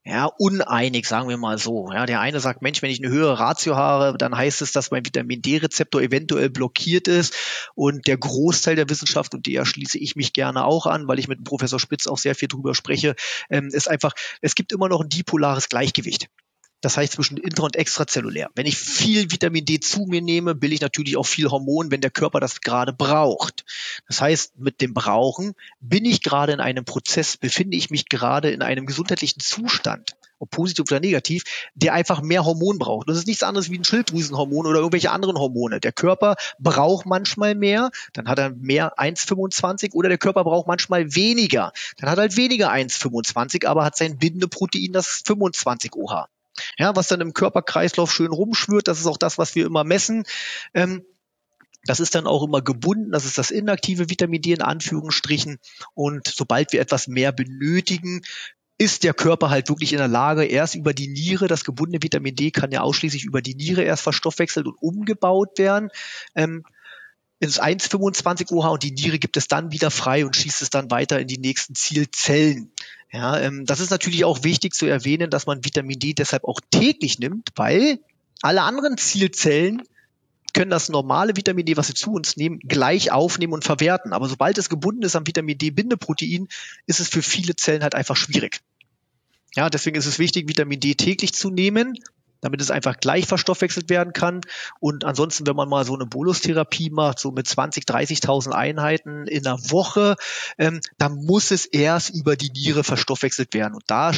[0.03, 1.91] ja, uneinig, sagen wir mal so.
[1.93, 4.91] Ja, der eine sagt, Mensch, wenn ich eine höhere Ratio habe, dann heißt es, dass
[4.91, 7.37] mein Vitamin D-Rezeptor eventuell blockiert ist.
[7.75, 11.29] Und der Großteil der Wissenschaft, und der schließe ich mich gerne auch an, weil ich
[11.29, 13.15] mit Professor Spitz auch sehr viel drüber spreche,
[13.51, 16.29] ähm, ist einfach, es gibt immer noch ein dipolares Gleichgewicht.
[16.81, 18.51] Das heißt zwischen intra- und extrazellulär.
[18.55, 22.01] Wenn ich viel Vitamin D zu mir nehme, will ich natürlich auch viel Hormon, wenn
[22.01, 23.65] der Körper das gerade braucht.
[24.09, 28.51] Das heißt, mit dem Brauchen bin ich gerade in einem Prozess, befinde ich mich gerade
[28.51, 31.43] in einem gesundheitlichen Zustand, ob positiv oder negativ,
[31.75, 33.11] der einfach mehr Hormon braucht.
[33.11, 35.81] Das ist nichts anderes wie ein Schilddrüsenhormon oder irgendwelche anderen Hormone.
[35.81, 41.15] Der Körper braucht manchmal mehr, dann hat er mehr 1,25 oder der Körper braucht manchmal
[41.15, 41.73] weniger.
[41.99, 46.27] Dann hat er halt weniger 1,25, aber hat sein Bindeprotein das 25 OH.
[46.79, 50.25] Ja, was dann im Körperkreislauf schön rumschwört, das ist auch das, was wir immer messen.
[50.75, 51.05] Ähm,
[51.85, 55.59] das ist dann auch immer gebunden, das ist das inaktive Vitamin D in Anführungsstrichen.
[55.95, 58.23] Und sobald wir etwas mehr benötigen,
[58.77, 62.35] ist der Körper halt wirklich in der Lage, erst über die Niere, das gebundene Vitamin
[62.35, 65.91] D kann ja ausschließlich über die Niere erst verstoffwechselt und umgebaut werden.
[66.35, 66.65] Ähm,
[67.41, 70.91] ins 1,25 OH und die Niere gibt es dann wieder frei und schießt es dann
[70.91, 72.73] weiter in die nächsten Zielzellen.
[73.13, 76.61] Ja, ähm, das ist natürlich auch wichtig zu erwähnen, dass man Vitamin D deshalb auch
[76.71, 77.99] täglich nimmt, weil
[78.43, 79.83] alle anderen Zielzellen
[80.53, 84.13] können das normale Vitamin D, was sie zu uns nehmen, gleich aufnehmen und verwerten.
[84.13, 86.49] Aber sobald es gebunden ist am Vitamin D-Bindeprotein,
[86.87, 88.61] ist es für viele Zellen halt einfach schwierig.
[89.55, 91.99] Ja, deswegen ist es wichtig, Vitamin D täglich zu nehmen,
[92.41, 94.41] damit es einfach gleich verstoffwechselt werden kann.
[94.81, 99.47] Und ansonsten, wenn man mal so eine Bolustherapie macht, so mit 20, 30.000 Einheiten in
[99.47, 100.17] einer Woche,
[100.59, 103.75] ähm, dann muss es erst über die Niere verstoffwechselt werden.
[103.75, 104.13] Und da,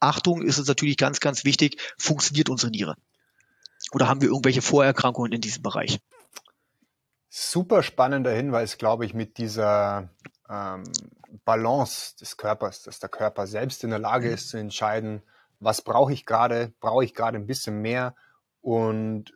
[0.00, 2.96] Achtung, ist es natürlich ganz, ganz wichtig, funktioniert unsere Niere.
[3.92, 6.00] Oder haben wir irgendwelche Vorerkrankungen in diesem Bereich?
[7.28, 10.08] Super spannender Hinweis, glaube ich, mit dieser
[10.48, 10.84] ähm,
[11.44, 14.34] Balance des Körpers, dass der Körper selbst in der Lage mhm.
[14.34, 15.22] ist zu entscheiden,
[15.60, 18.14] was brauche ich gerade, brauche ich gerade ein bisschen mehr
[18.60, 19.32] und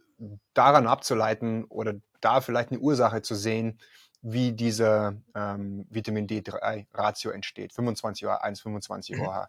[0.55, 3.79] daran abzuleiten oder da vielleicht eine Ursache zu sehen,
[4.23, 7.73] wie dieser ähm, Vitamin D3-Ratio entsteht.
[7.73, 9.33] 25 Uhr 1, 25 Uhr.
[9.33, 9.47] Mhm.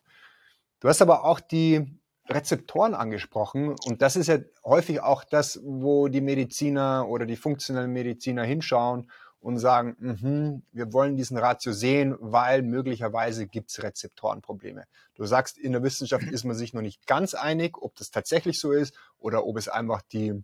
[0.79, 1.99] Du hast aber auch die
[2.29, 7.91] Rezeptoren angesprochen und das ist ja häufig auch das, wo die Mediziner oder die funktionellen
[7.91, 9.11] Mediziner hinschauen
[9.41, 14.85] und sagen, mh, wir wollen diesen Ratio sehen, weil möglicherweise gibt es Rezeptorenprobleme.
[15.15, 18.59] Du sagst, in der Wissenschaft ist man sich noch nicht ganz einig, ob das tatsächlich
[18.59, 20.43] so ist oder ob es einfach die,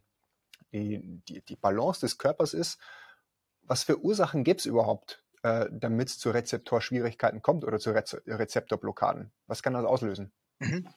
[0.73, 2.79] die, die, die Balance des Körpers ist.
[3.61, 8.23] Was für Ursachen gibt es überhaupt, äh, damit es zu Rezeptorschwierigkeiten kommt oder zu Reze
[8.25, 9.31] Rezeptorblockaden?
[9.45, 10.31] Was kann das auslösen?
[10.59, 10.87] Mhm.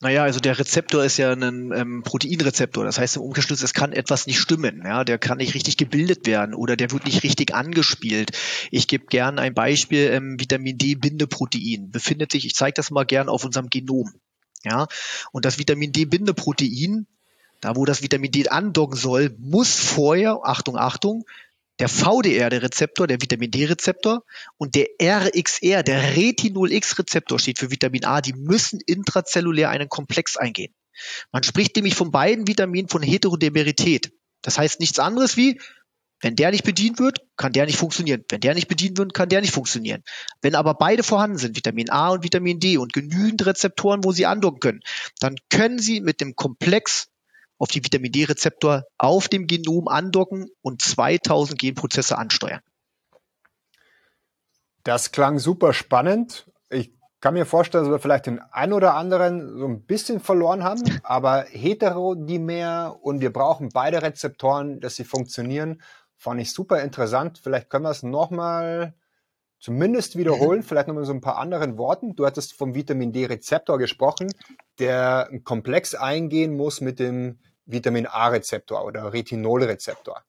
[0.00, 2.84] Naja, also der Rezeptor ist ja ein ähm, Proteinrezeptor.
[2.84, 4.82] Das heißt im Umkehrschluss, es kann etwas nicht stimmen.
[4.84, 8.32] Ja, der kann nicht richtig gebildet werden oder der wird nicht richtig angespielt.
[8.70, 13.30] Ich gebe gern ein Beispiel, ähm, Vitamin D-Bindeprotein befindet sich, ich zeige das mal gern
[13.30, 14.12] auf unserem Genom.
[14.64, 14.86] Ja,
[15.32, 17.06] und das Vitamin D-Bindeprotein,
[17.62, 21.24] da wo das Vitamin D andocken soll, muss vorher, Achtung, Achtung,
[21.78, 24.24] der VDR, der Rezeptor, der Vitamin D-Rezeptor
[24.56, 30.74] und der RXR, der Retinol-X-Rezeptor steht für Vitamin A, die müssen intrazellulär einen Komplex eingehen.
[31.32, 34.12] Man spricht nämlich von beiden Vitaminen von Heterodemerität.
[34.42, 35.60] Das heißt nichts anderes wie,
[36.22, 38.24] wenn der nicht bedient wird, kann der nicht funktionieren.
[38.30, 40.02] Wenn der nicht bedient wird, kann der nicht funktionieren.
[40.40, 44.24] Wenn aber beide vorhanden sind, Vitamin A und Vitamin D und genügend Rezeptoren, wo sie
[44.24, 44.80] andocken können,
[45.20, 47.08] dann können sie mit dem Komplex
[47.58, 52.60] auf die Vitamin D-Rezeptor auf dem Genom andocken und 2000 Genprozesse ansteuern.
[54.84, 56.50] Das klang super spannend.
[56.70, 60.62] Ich kann mir vorstellen, dass wir vielleicht den einen oder anderen so ein bisschen verloren
[60.62, 65.82] haben, aber heterodimer und wir brauchen beide Rezeptoren, dass sie funktionieren,
[66.16, 67.40] fand ich super interessant.
[67.42, 68.94] Vielleicht können wir es nochmal
[69.58, 70.64] zumindest wiederholen, mhm.
[70.64, 72.14] vielleicht nochmal so ein paar anderen Worten.
[72.14, 74.32] Du hattest vom Vitamin D-Rezeptor gesprochen,
[74.78, 80.22] der Komplex eingehen muss mit dem Vitamin A-Rezeptor oder Retinol-Rezeptor.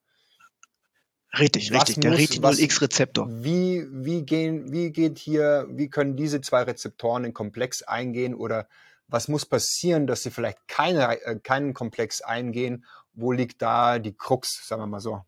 [1.37, 3.27] Richtig, was richtig, der Retinol-X-Rezeptor.
[3.29, 8.67] Wie, wie, gehen, wie geht hier, wie können diese zwei Rezeptoren in Komplex eingehen oder
[9.07, 12.85] was muss passieren, dass sie vielleicht keine, äh, keinen Komplex eingehen?
[13.13, 15.21] Wo liegt da die Krux, sagen wir mal so?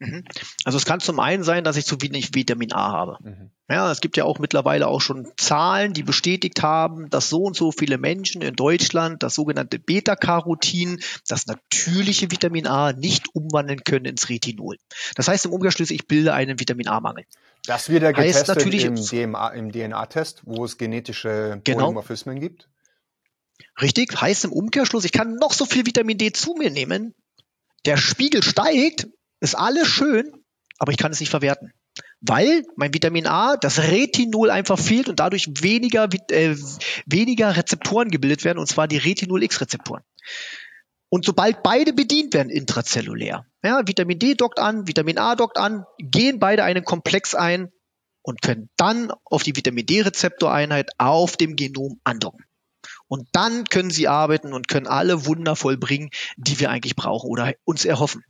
[0.00, 0.24] Mhm.
[0.64, 3.18] Also es kann zum einen sein, dass ich zu wenig Vitamin A habe.
[3.22, 3.50] Mhm.
[3.68, 7.54] Ja, es gibt ja auch mittlerweile auch schon Zahlen, die bestätigt haben, dass so und
[7.54, 14.06] so viele Menschen in Deutschland das sogenannte Beta-Carotin, das natürliche Vitamin A, nicht umwandeln können
[14.06, 14.78] ins Retinol.
[15.16, 17.26] Das heißt im Umkehrschluss, ich bilde einen Vitamin A-Mangel.
[17.66, 22.68] Das wird ja getestet natürlich, im, im DNA-Test, wo es genetische genau, Polymorphismen gibt.
[23.82, 27.14] Richtig, heißt im Umkehrschluss, ich kann noch so viel Vitamin D zu mir nehmen,
[27.84, 29.06] der Spiegel steigt,
[29.40, 30.32] ist alles schön,
[30.78, 31.72] aber ich kann es nicht verwerten.
[32.20, 36.54] Weil mein Vitamin A, das Retinol einfach fehlt und dadurch weniger, äh,
[37.06, 40.02] weniger Rezeptoren gebildet werden, und zwar die Retinol-X-Rezeptoren.
[41.08, 45.84] Und sobald beide bedient werden intrazellulär, ja, Vitamin D dockt an, Vitamin A dockt an,
[45.98, 47.72] gehen beide einen Komplex ein
[48.22, 52.44] und können dann auf die Vitamin D-Rezeptoreinheit auf dem Genom andocken.
[53.08, 57.54] Und dann können sie arbeiten und können alle Wunder vollbringen, die wir eigentlich brauchen oder
[57.64, 58.22] uns erhoffen.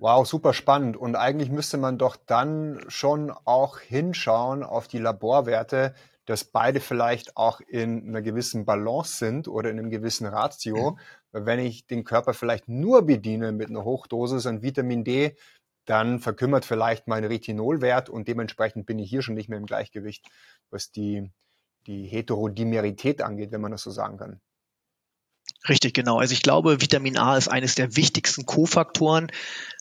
[0.00, 0.96] Wow, super spannend.
[0.96, 5.94] Und eigentlich müsste man doch dann schon auch hinschauen auf die Laborwerte,
[6.24, 10.92] dass beide vielleicht auch in einer gewissen Balance sind oder in einem gewissen Ratio.
[11.32, 11.44] Mhm.
[11.44, 15.36] Wenn ich den Körper vielleicht nur bediene mit einer Hochdosis an Vitamin D,
[15.84, 20.24] dann verkümmert vielleicht mein Retinolwert und dementsprechend bin ich hier schon nicht mehr im Gleichgewicht,
[20.70, 21.30] was die,
[21.86, 24.40] die Heterodimerität angeht, wenn man das so sagen kann.
[25.68, 26.18] Richtig, genau.
[26.18, 29.30] Also ich glaube, Vitamin A ist eines der wichtigsten Kofaktoren,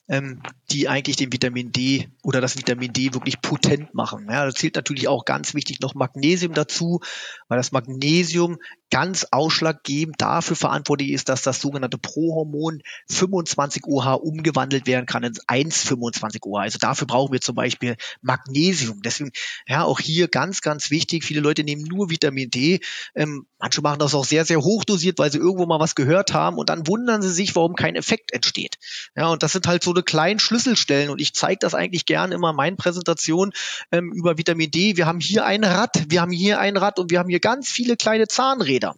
[0.10, 0.42] ähm,
[0.72, 4.28] die eigentlich den Vitamin D oder das Vitamin D wirklich potent machen.
[4.30, 7.00] Ja, da zählt natürlich auch ganz wichtig noch Magnesium dazu,
[7.48, 8.58] weil das Magnesium
[8.90, 15.46] ganz ausschlaggebend dafür verantwortlich ist, dass das sogenannte Prohormon 25 OH umgewandelt werden kann ins
[15.48, 16.60] 1,25 OH.
[16.60, 19.02] Also dafür brauchen wir zum Beispiel Magnesium.
[19.04, 19.32] Deswegen,
[19.68, 21.24] ja, auch hier ganz, ganz wichtig.
[21.24, 22.80] Viele Leute nehmen nur Vitamin D.
[23.14, 26.58] Ähm, manche machen das auch sehr, sehr hochdosiert, weil sie irgendwo mal was gehört haben
[26.58, 28.78] und dann wundern sie sich, warum kein Effekt entsteht.
[29.16, 32.34] Ja, und das sind halt so eine kleinen Schlüsselstellen und ich zeige das eigentlich gerne
[32.34, 33.54] immer in meinen Präsentationen
[33.92, 34.98] ähm, über Vitamin D.
[34.98, 37.70] Wir haben hier ein Rad, wir haben hier ein Rad und wir haben hier ganz
[37.70, 38.96] viele kleine Zahnräder.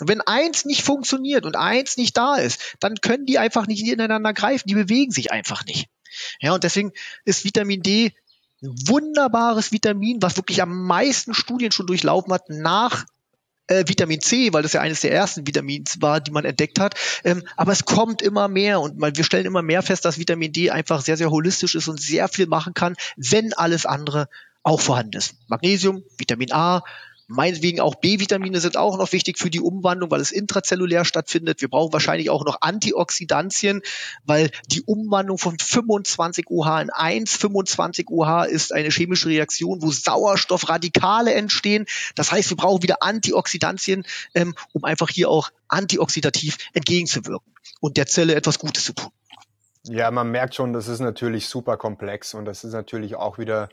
[0.00, 3.86] Und wenn eins nicht funktioniert und eins nicht da ist, dann können die einfach nicht
[3.86, 5.88] ineinander greifen, die bewegen sich einfach nicht.
[6.40, 6.92] Ja, und deswegen
[7.24, 8.12] ist Vitamin D
[8.62, 13.06] ein wunderbares Vitamin, was wirklich am meisten Studien schon durchlaufen hat nach
[13.70, 16.94] äh, Vitamin C, weil das ja eines der ersten Vitamins war, die man entdeckt hat.
[17.24, 20.52] Ähm, aber es kommt immer mehr und man, wir stellen immer mehr fest, dass Vitamin
[20.52, 24.28] D einfach sehr, sehr holistisch ist und sehr viel machen kann, wenn alles andere
[24.62, 25.36] auch vorhanden ist.
[25.48, 26.82] Magnesium, Vitamin A,
[27.32, 31.60] Meinetwegen auch B-Vitamine sind auch noch wichtig für die Umwandlung, weil es intrazellulär stattfindet.
[31.60, 33.82] Wir brauchen wahrscheinlich auch noch Antioxidantien,
[34.24, 39.92] weil die Umwandlung von 25 OH in 1, 25 OH ist eine chemische Reaktion, wo
[39.92, 41.86] Sauerstoffradikale entstehen.
[42.16, 44.04] Das heißt, wir brauchen wieder Antioxidantien,
[44.34, 49.12] ähm, um einfach hier auch antioxidativ entgegenzuwirken und der Zelle etwas Gutes zu tun.
[49.84, 53.68] Ja, man merkt schon, das ist natürlich super komplex und das ist natürlich auch wieder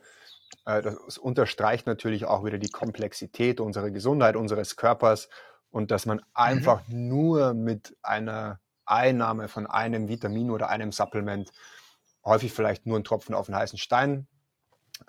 [0.65, 5.29] das unterstreicht natürlich auch wieder die Komplexität unserer Gesundheit, unseres Körpers
[5.69, 6.23] und dass man mhm.
[6.33, 7.07] einfach mhm.
[7.07, 11.51] nur mit einer Einnahme von einem Vitamin oder einem Supplement
[12.23, 14.27] häufig vielleicht nur einen Tropfen auf den heißen Stein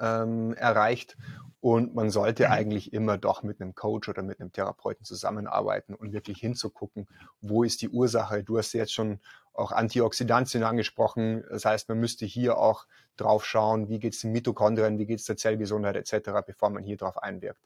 [0.00, 1.16] ähm, erreicht.
[1.60, 2.52] Und man sollte mhm.
[2.52, 7.08] eigentlich immer doch mit einem Coach oder mit einem Therapeuten zusammenarbeiten und wirklich hinzugucken,
[7.40, 8.44] wo ist die Ursache.
[8.44, 9.20] Du hast jetzt schon
[9.52, 11.44] auch Antioxidantien angesprochen.
[11.50, 12.86] Das heißt, man müsste hier auch
[13.20, 16.84] drauf schauen, wie geht es den Mitochondrien, wie geht es der Zellgesundheit etc., bevor man
[16.84, 17.60] hier drauf einwirkt.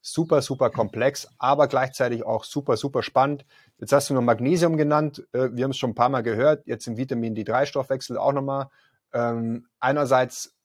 [0.00, 3.44] Super, super komplex, aber gleichzeitig auch super, super spannend.
[3.78, 5.26] Jetzt hast du noch Magnesium genannt.
[5.32, 6.66] Äh, wir haben es schon ein paar Mal gehört.
[6.66, 8.68] Jetzt im Vitamin D3-Stoffwechsel auch nochmal.
[9.12, 10.56] Ähm, einerseits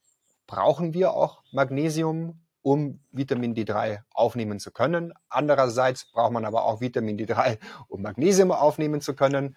[0.48, 5.14] brauchen wir auch Magnesium, um Vitamin D3 aufnehmen zu können.
[5.30, 9.56] Andererseits braucht man aber auch Vitamin D3, um Magnesium aufnehmen zu können.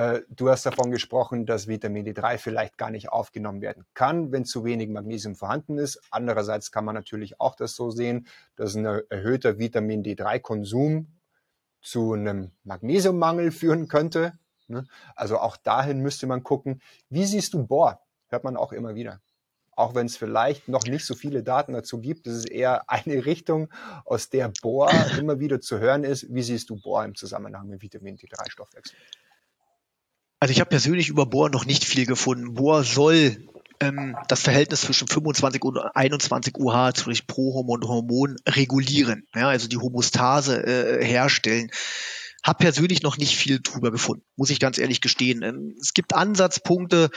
[0.00, 4.46] Äh, du hast davon gesprochen, dass Vitamin D3 vielleicht gar nicht aufgenommen werden kann, wenn
[4.46, 6.00] zu wenig Magnesium vorhanden ist.
[6.10, 8.26] Andererseits kann man natürlich auch das so sehen,
[8.56, 11.18] dass ein erhöhter Vitamin D3-Konsum
[11.82, 14.32] zu einem Magnesiummangel führen könnte.
[14.68, 14.86] Ne?
[15.16, 16.80] Also auch dahin müsste man gucken.
[17.10, 18.00] Wie siehst du Bohr?
[18.28, 19.20] Hört man auch immer wieder.
[19.72, 23.26] Auch wenn es vielleicht noch nicht so viele Daten dazu gibt, das ist eher eine
[23.26, 23.68] Richtung,
[24.06, 26.32] aus der Bohr immer wieder zu hören ist.
[26.32, 28.96] Wie siehst du Bohr im Zusammenhang mit Vitamin D3-Stoffwechsel?
[30.40, 32.54] Also ich habe persönlich über Bohr noch nicht viel gefunden.
[32.54, 33.46] Bohr soll
[33.80, 39.68] ähm, das Verhältnis zwischen 25 und 21 UH zwischen Prohormon und Hormon regulieren, ja, also
[39.68, 41.70] die Homostase äh, herstellen.
[42.42, 45.42] Hab persönlich noch nicht viel drüber gefunden, muss ich ganz ehrlich gestehen.
[45.42, 47.10] Ähm, es gibt Ansatzpunkte,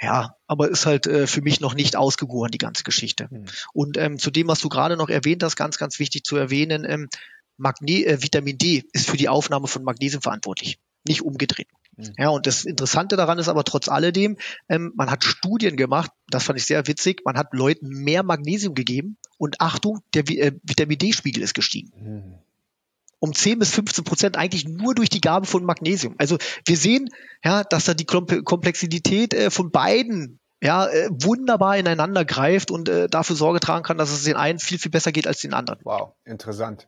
[0.00, 3.28] ja, aber ist halt äh, für mich noch nicht ausgegoren, die ganze Geschichte.
[3.30, 3.44] Mhm.
[3.72, 6.84] Und ähm, zu dem, was du gerade noch erwähnt hast, ganz, ganz wichtig zu erwähnen,
[6.84, 7.08] ähm,
[7.56, 11.68] Magne äh, Vitamin D ist für die Aufnahme von Magnesium verantwortlich, nicht umgedreht.
[11.96, 12.12] Mhm.
[12.18, 14.36] Ja, und das Interessante daran ist aber trotz alledem,
[14.68, 18.74] ähm, man hat Studien gemacht, das fand ich sehr witzig, man hat Leuten mehr Magnesium
[18.74, 21.92] gegeben und Achtung, der äh, Vitamin D-Spiegel ist gestiegen.
[21.96, 22.34] Mhm.
[23.18, 26.14] Um 10 bis 15 Prozent eigentlich nur durch die Gabe von Magnesium.
[26.18, 26.36] Also
[26.66, 27.08] wir sehen,
[27.42, 33.08] ja, dass da die Komplexität äh, von beiden ja, äh, wunderbar ineinander greift und äh,
[33.08, 35.80] dafür Sorge tragen kann, dass es den einen viel, viel besser geht als den anderen.
[35.84, 36.86] Wow, interessant.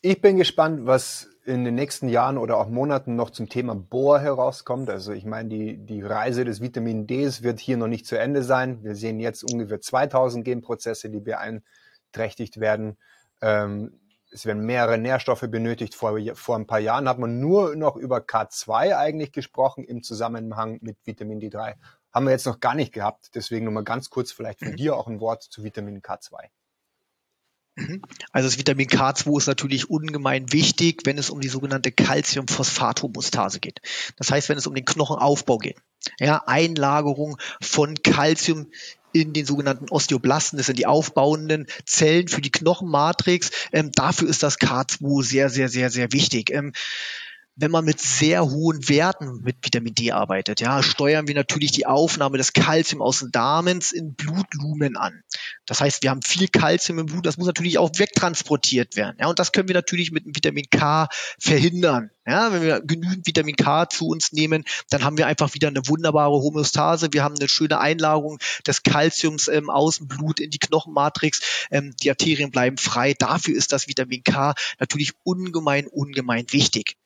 [0.00, 4.20] Ich bin gespannt, was in den nächsten Jahren oder auch Monaten noch zum Thema Bohr
[4.20, 4.88] herauskommt.
[4.90, 8.44] Also ich meine, die, die Reise des Vitamin Ds wird hier noch nicht zu Ende
[8.44, 8.84] sein.
[8.84, 12.96] Wir sehen jetzt ungefähr 2000 Genprozesse, die beeinträchtigt werden.
[13.40, 13.98] Ähm,
[14.30, 15.96] es werden mehrere Nährstoffe benötigt.
[15.96, 20.78] Vor, vor ein paar Jahren hat man nur noch über K2 eigentlich gesprochen im Zusammenhang
[20.80, 21.74] mit Vitamin D3.
[22.12, 23.30] Haben wir jetzt noch gar nicht gehabt.
[23.34, 26.50] Deswegen nochmal ganz kurz vielleicht von dir auch ein Wort zu Vitamin K2.
[28.32, 33.80] Also das Vitamin K2 ist natürlich ungemein wichtig, wenn es um die sogenannte Calcium-Phosphat-Homostase geht.
[34.16, 35.76] Das heißt, wenn es um den Knochenaufbau geht.
[36.18, 38.66] Ja, Einlagerung von Calcium
[39.12, 43.50] in den sogenannten Osteoblasten, das sind die aufbauenden Zellen für die Knochenmatrix.
[43.72, 46.50] Ähm, dafür ist das K2 sehr, sehr, sehr, sehr wichtig.
[46.50, 46.72] Ähm,
[47.58, 51.86] wenn man mit sehr hohen Werten mit Vitamin D arbeitet, ja, steuern wir natürlich die
[51.86, 55.22] Aufnahme des Kalzium aus den Damens in Blutlumen an.
[55.66, 59.16] Das heißt, wir haben viel Kalzium im Blut, das muss natürlich auch wegtransportiert werden.
[59.18, 61.08] Ja, und das können wir natürlich mit dem Vitamin K
[61.40, 62.10] verhindern.
[62.24, 65.88] Ja, wenn wir genügend Vitamin K zu uns nehmen, dann haben wir einfach wieder eine
[65.88, 67.08] wunderbare Homöostase.
[67.10, 71.40] Wir haben eine schöne Einlagerung des Kalziums ähm, aus dem Blut in die Knochenmatrix.
[71.70, 73.14] Ähm, die Arterien bleiben frei.
[73.18, 76.96] Dafür ist das Vitamin K natürlich ungemein, ungemein wichtig.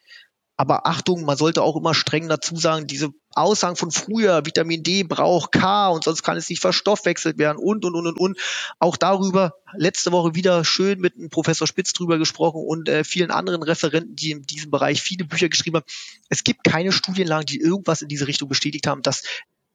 [0.57, 5.03] Aber Achtung, man sollte auch immer streng dazu sagen, diese Aussagen von früher, Vitamin D
[5.03, 8.39] braucht K und sonst kann es nicht verstoffwechselt werden und, und, und, und, und.
[8.79, 13.31] Auch darüber letzte Woche wieder schön mit einem Professor Spitz drüber gesprochen und äh, vielen
[13.31, 15.87] anderen Referenten, die in diesem Bereich viele Bücher geschrieben haben.
[16.29, 19.23] Es gibt keine Studienlagen, die irgendwas in diese Richtung bestätigt haben, dass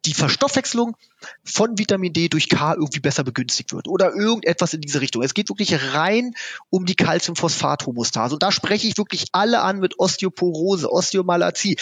[0.06, 0.95] die Verstoffwechslung
[1.43, 5.24] von Vitamin D durch K irgendwie besser begünstigt wird oder irgendetwas in diese Richtung.
[5.24, 6.34] Es geht wirklich rein
[6.70, 8.36] um die Calciumphosphat-Homostase.
[8.36, 11.78] Und da spreche ich wirklich alle an mit Osteoporose, Osteomalazie,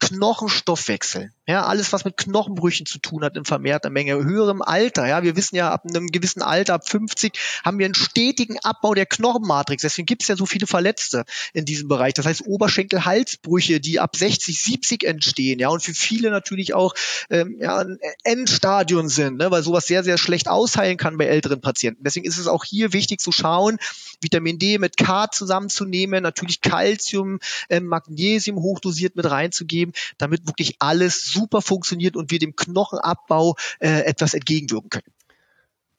[0.00, 1.32] Knochenstoffwechsel.
[1.46, 5.06] Ja, alles, was mit Knochenbrüchen zu tun hat in vermehrter Menge, höherem Alter.
[5.06, 7.32] Ja, wir wissen ja, ab einem gewissen Alter, ab 50,
[7.64, 9.82] haben wir einen stetigen Abbau der Knochenmatrix.
[9.82, 12.14] Deswegen gibt es ja so viele Verletzte in diesem Bereich.
[12.14, 15.58] Das heißt Oberschenkel-Halsbrüche, die ab 60, 70 entstehen.
[15.58, 16.94] Ja, und für viele natürlich auch
[17.30, 21.60] ähm, ja, ein Endstadion sind, ne, weil sowas sehr, sehr schlecht ausheilen kann bei älteren
[21.60, 22.04] Patienten.
[22.04, 23.78] Deswegen ist es auch hier wichtig zu schauen,
[24.20, 31.24] Vitamin D mit K zusammenzunehmen, natürlich Calcium, äh, Magnesium hochdosiert mit reinzugeben, damit wirklich alles
[31.24, 35.12] super funktioniert und wir dem Knochenabbau äh, etwas entgegenwirken können.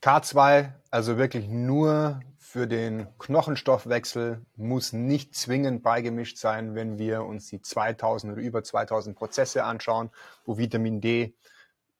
[0.01, 7.45] K2, also wirklich nur für den Knochenstoffwechsel, muss nicht zwingend beigemischt sein, wenn wir uns
[7.45, 10.09] die 2000 oder über 2000 Prozesse anschauen,
[10.45, 11.35] wo Vitamin D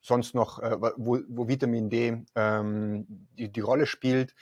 [0.02, 3.06] sonst noch, äh, wo, wo Vitamin D ähm,
[3.38, 4.34] die, die Rolle spielt.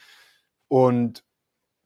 [0.69, 1.25] Und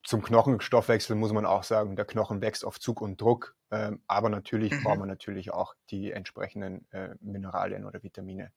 [0.04, 4.30] zum Knochenstoffwechsel muss man auch sagen, der Knochen wächst auf Zug und Druck, äh, aber
[4.30, 4.84] natürlich mhm.
[4.84, 8.52] braucht man natürlich auch die entsprechenden äh, Mineralien oder Vitamine.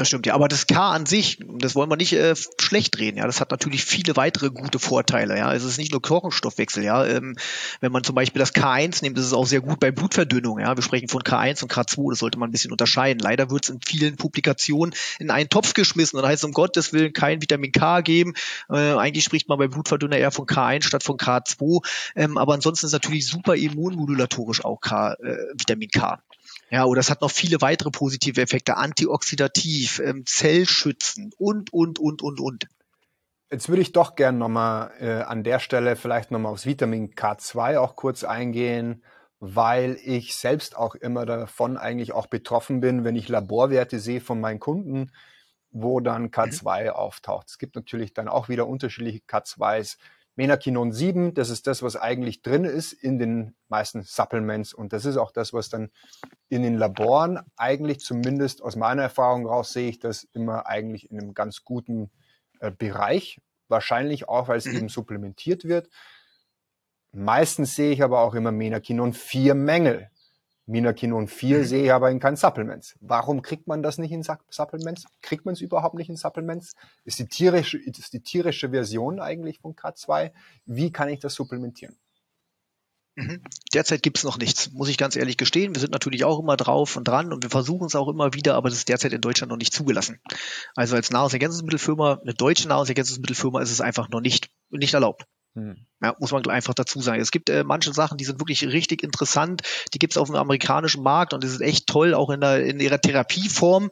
[0.00, 3.18] Das stimmt ja, aber das K an sich, das wollen wir nicht äh, schlecht reden.
[3.18, 5.36] Ja, das hat natürlich viele weitere gute Vorteile.
[5.36, 6.82] Ja, es ist nicht nur Knochenstoffwechsel.
[6.82, 7.36] Ja, ähm,
[7.82, 10.58] wenn man zum Beispiel das K1 nimmt, das ist auch sehr gut bei Blutverdünnung.
[10.58, 12.12] Ja, wir sprechen von K1 und K2.
[12.12, 13.18] Das sollte man ein bisschen unterscheiden.
[13.18, 17.12] Leider wird es in vielen Publikationen in einen Topf geschmissen und heißt um Gottes Willen
[17.12, 18.32] kein Vitamin K geben.
[18.70, 21.84] Äh, eigentlich spricht man bei Blutverdünner eher von K1 statt von K2.
[22.16, 26.22] Ähm, aber ansonsten ist natürlich super immunmodulatorisch auch K, äh, Vitamin K.
[26.70, 32.22] Ja, oder es hat noch viele weitere positive Effekte, antioxidativ, ähm, zellschützend und, und, und,
[32.22, 32.66] und, und.
[33.50, 37.78] Jetzt würde ich doch gern nochmal äh, an der Stelle vielleicht nochmal aufs Vitamin K2
[37.78, 39.02] auch kurz eingehen,
[39.40, 44.40] weil ich selbst auch immer davon eigentlich auch betroffen bin, wenn ich Laborwerte sehe von
[44.40, 45.10] meinen Kunden,
[45.72, 46.90] wo dann K2 mhm.
[46.90, 47.48] auftaucht.
[47.48, 49.96] Es gibt natürlich dann auch wieder unterschiedliche K2s.
[50.40, 55.04] Menakinon 7, das ist das, was eigentlich drin ist in den meisten Supplements und das
[55.04, 55.90] ist auch das, was dann
[56.48, 61.20] in den Laboren eigentlich zumindest aus meiner Erfahrung raus sehe ich das immer eigentlich in
[61.20, 62.10] einem ganz guten
[62.60, 63.38] äh, Bereich.
[63.68, 64.76] Wahrscheinlich auch, weil es mhm.
[64.76, 65.90] eben supplementiert wird.
[67.12, 70.10] Meistens sehe ich aber auch immer Menakinon 4 Mängel.
[70.66, 71.64] Minakinon 4 mhm.
[71.64, 72.96] sehe ich aber in keinen Supplements.
[73.00, 75.06] Warum kriegt man das nicht in Supplements?
[75.22, 76.74] Kriegt man es überhaupt nicht in Supplements?
[77.04, 80.32] Ist die tierische, ist die tierische Version eigentlich von K2?
[80.66, 81.96] Wie kann ich das supplementieren?
[83.16, 83.42] Mhm.
[83.74, 85.74] Derzeit gibt es noch nichts, muss ich ganz ehrlich gestehen.
[85.74, 88.54] Wir sind natürlich auch immer drauf und dran und wir versuchen es auch immer wieder,
[88.54, 90.20] aber das ist derzeit in Deutschland noch nicht zugelassen.
[90.76, 95.26] Also als Nahrungsergänzungsmittelfirma, eine deutsche Nahrungsergänzungsmittelfirma ist es einfach noch nicht, nicht erlaubt.
[95.54, 95.86] Hm.
[96.02, 97.20] Ja, muss man einfach dazu sagen.
[97.20, 99.62] Es gibt äh, manche Sachen, die sind wirklich richtig interessant.
[99.92, 102.64] Die gibt es auf dem amerikanischen Markt und die sind echt toll, auch in, der,
[102.64, 103.90] in ihrer Therapieform.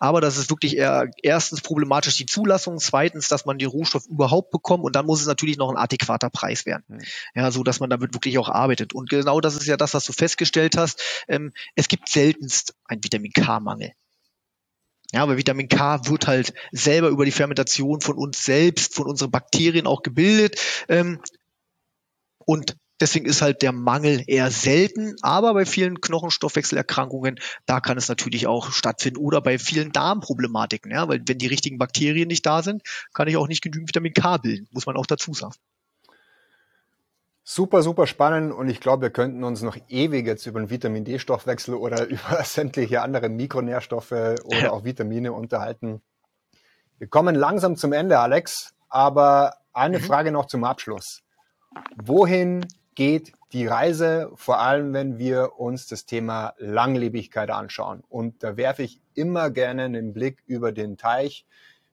[0.00, 4.50] Aber das ist wirklich eher erstens problematisch die Zulassung, zweitens, dass man den Rohstoff überhaupt
[4.50, 6.84] bekommt und dann muss es natürlich noch ein adäquater Preis werden.
[6.88, 7.00] Hm.
[7.34, 8.92] Ja, so dass man damit wirklich auch arbeitet.
[8.92, 11.00] Und genau das ist ja das, was du festgestellt hast.
[11.28, 13.92] Ähm, es gibt seltenst einen Vitamin K-Mangel.
[15.14, 19.30] Ja, aber Vitamin K wird halt selber über die Fermentation von uns selbst, von unseren
[19.30, 20.60] Bakterien auch gebildet.
[20.88, 21.20] Ähm,
[22.44, 25.14] und deswegen ist halt der Mangel eher selten.
[25.22, 29.20] Aber bei vielen Knochenstoffwechselerkrankungen, da kann es natürlich auch stattfinden.
[29.20, 30.90] Oder bei vielen Darmproblematiken.
[30.90, 34.14] Ja, weil wenn die richtigen Bakterien nicht da sind, kann ich auch nicht genügend Vitamin
[34.14, 34.66] K bilden.
[34.72, 35.54] Muss man auch dazu sagen.
[37.46, 41.04] Super, super spannend und ich glaube, wir könnten uns noch ewig jetzt über den Vitamin
[41.04, 46.00] D-Stoffwechsel oder über sämtliche andere Mikronährstoffe oder auch Vitamine unterhalten.
[46.96, 50.04] Wir kommen langsam zum Ende, Alex, aber eine mhm.
[50.04, 51.22] Frage noch zum Abschluss.
[52.02, 58.02] Wohin geht die Reise, vor allem wenn wir uns das Thema Langlebigkeit anschauen?
[58.08, 61.44] Und da werfe ich immer gerne einen Blick über den Teich,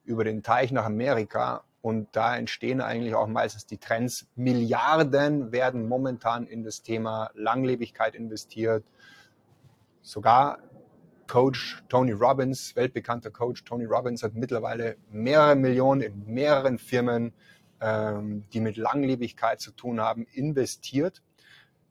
[0.05, 4.27] über den Teich nach Amerika Und da entstehen eigentlich auch meistens die Trends.
[4.35, 8.83] Milliarden werden momentan in das Thema Langlebigkeit investiert.
[10.03, 10.59] Sogar
[11.27, 17.33] Coach Tony Robbins, weltbekannter Coach Tony Robbins, hat mittlerweile mehrere Millionen in mehreren Firmen,
[17.79, 21.23] ähm, die mit Langlebigkeit zu tun haben, investiert.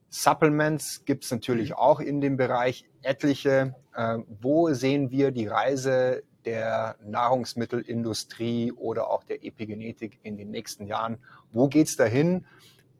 [0.09, 1.75] Supplements gibt es natürlich mhm.
[1.75, 3.75] auch in dem Bereich etliche.
[3.95, 10.85] Äh, wo sehen wir die Reise der Nahrungsmittelindustrie oder auch der Epigenetik in den nächsten
[10.87, 11.17] Jahren?
[11.51, 12.45] Wo geht's dahin?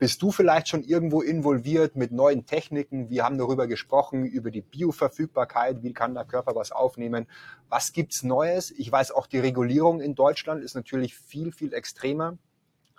[0.01, 3.11] Bist du vielleicht schon irgendwo involviert mit neuen Techniken?
[3.11, 5.83] Wir haben darüber gesprochen, über die Bioverfügbarkeit.
[5.83, 7.27] Wie kann der Körper was aufnehmen?
[7.69, 8.71] Was gibt's Neues?
[8.71, 12.39] Ich weiß auch, die Regulierung in Deutschland ist natürlich viel, viel extremer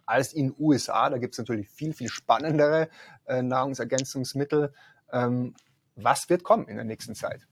[0.07, 1.11] als in USA.
[1.11, 2.88] Da gibt es natürlich viel, viel spannendere
[3.26, 4.72] äh, Nahrungsergänzungsmittel.
[5.12, 5.55] Ähm,
[5.97, 7.49] was wird kommen in der nächsten Zeit?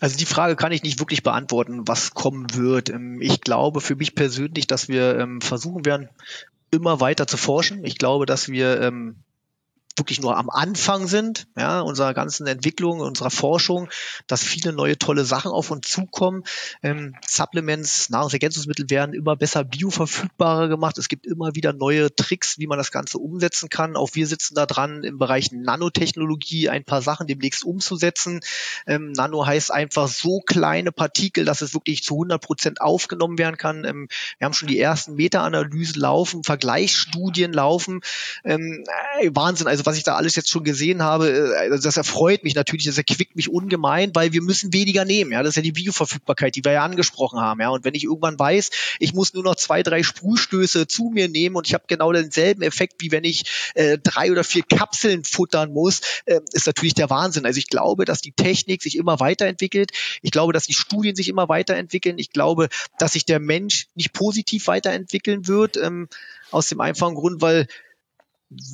[0.00, 2.90] Also die Frage kann ich nicht wirklich beantworten, was kommen wird.
[2.90, 6.08] Ähm, ich glaube für mich persönlich, dass wir ähm, versuchen werden,
[6.70, 7.84] immer weiter zu forschen.
[7.84, 9.16] Ich glaube, dass wir ähm,
[9.96, 13.88] wirklich nur am Anfang sind, ja, unserer ganzen Entwicklung, unserer Forschung,
[14.26, 16.44] dass viele neue tolle Sachen auf uns zukommen.
[16.82, 20.98] Ähm, Supplements, Nahrungsergänzungsmittel werden immer besser bioverfügbarer gemacht.
[20.98, 23.96] Es gibt immer wieder neue Tricks, wie man das Ganze umsetzen kann.
[23.96, 28.40] Auch wir sitzen da dran, im Bereich Nanotechnologie ein paar Sachen demnächst umzusetzen.
[28.86, 33.56] Ähm, Nano heißt einfach so kleine Partikel, dass es wirklich zu 100 Prozent aufgenommen werden
[33.56, 33.84] kann.
[33.84, 38.00] Ähm, wir haben schon die ersten Meta-Analysen laufen, Vergleichsstudien laufen.
[38.44, 38.84] Ähm,
[39.20, 41.96] äh, Wahnsinn, also also was ich da alles jetzt schon gesehen habe, äh, also das
[41.96, 45.32] erfreut mich natürlich, das erquickt mich ungemein, weil wir müssen weniger nehmen.
[45.32, 47.60] Ja, das ist ja die Bioverfügbarkeit, die wir ja angesprochen haben.
[47.60, 48.70] Ja, und wenn ich irgendwann weiß,
[49.00, 52.62] ich muss nur noch zwei, drei Sprühstöße zu mir nehmen und ich habe genau denselben
[52.62, 57.10] Effekt, wie wenn ich äh, drei oder vier Kapseln futtern muss, äh, ist natürlich der
[57.10, 57.44] Wahnsinn.
[57.44, 59.90] Also ich glaube, dass die Technik sich immer weiterentwickelt.
[60.22, 62.18] Ich glaube, dass die Studien sich immer weiterentwickeln.
[62.18, 62.68] Ich glaube,
[62.98, 65.76] dass sich der Mensch nicht positiv weiterentwickeln wird.
[65.76, 66.08] Ähm,
[66.50, 67.66] aus dem einfachen Grund, weil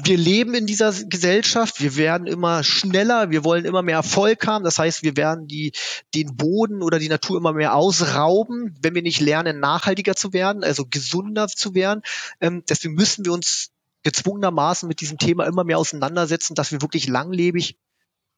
[0.04, 4.64] wir leben in dieser Gesellschaft, wir werden immer schneller, wir wollen immer mehr Erfolg haben.
[4.64, 5.72] Das heißt, wir werden die,
[6.14, 10.64] den Boden oder die Natur immer mehr ausrauben, wenn wir nicht lernen, nachhaltiger zu werden,
[10.64, 12.02] also gesunder zu werden.
[12.40, 13.70] Ähm, deswegen müssen wir uns
[14.02, 17.76] gezwungenermaßen mit diesem Thema immer mehr auseinandersetzen, dass wir wirklich langlebig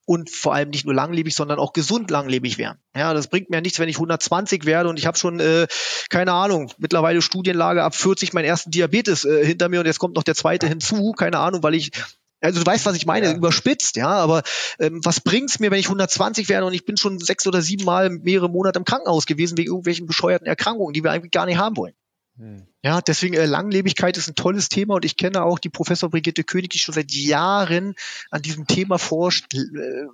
[0.06, 2.78] und vor allem nicht nur langlebig, sondern auch gesund langlebig werden.
[2.96, 5.66] Ja, das bringt mir nichts, wenn ich 120 werde und ich habe schon, äh,
[6.08, 10.16] keine Ahnung, mittlerweile Studienlage ab 40 meinen ersten Diabetes äh, hinter mir und jetzt kommt
[10.16, 11.90] noch der zweite hinzu, keine Ahnung, weil ich
[12.42, 13.34] also du weißt, was ich meine, ja.
[13.34, 14.42] überspitzt, ja, aber
[14.78, 17.84] ähm, was bringt's mir, wenn ich 120 werde und ich bin schon sechs oder sieben
[17.84, 21.58] Mal mehrere Monate im Krankenhaus gewesen wegen irgendwelchen bescheuerten Erkrankungen, die wir eigentlich gar nicht
[21.58, 21.94] haben wollen.
[22.38, 22.66] Hm.
[22.82, 26.44] Ja, deswegen äh, Langlebigkeit ist ein tolles Thema und ich kenne auch die Professor Brigitte
[26.44, 27.94] König, die schon seit Jahren
[28.30, 29.54] an diesem Thema forscht.
[29.54, 30.06] Äh,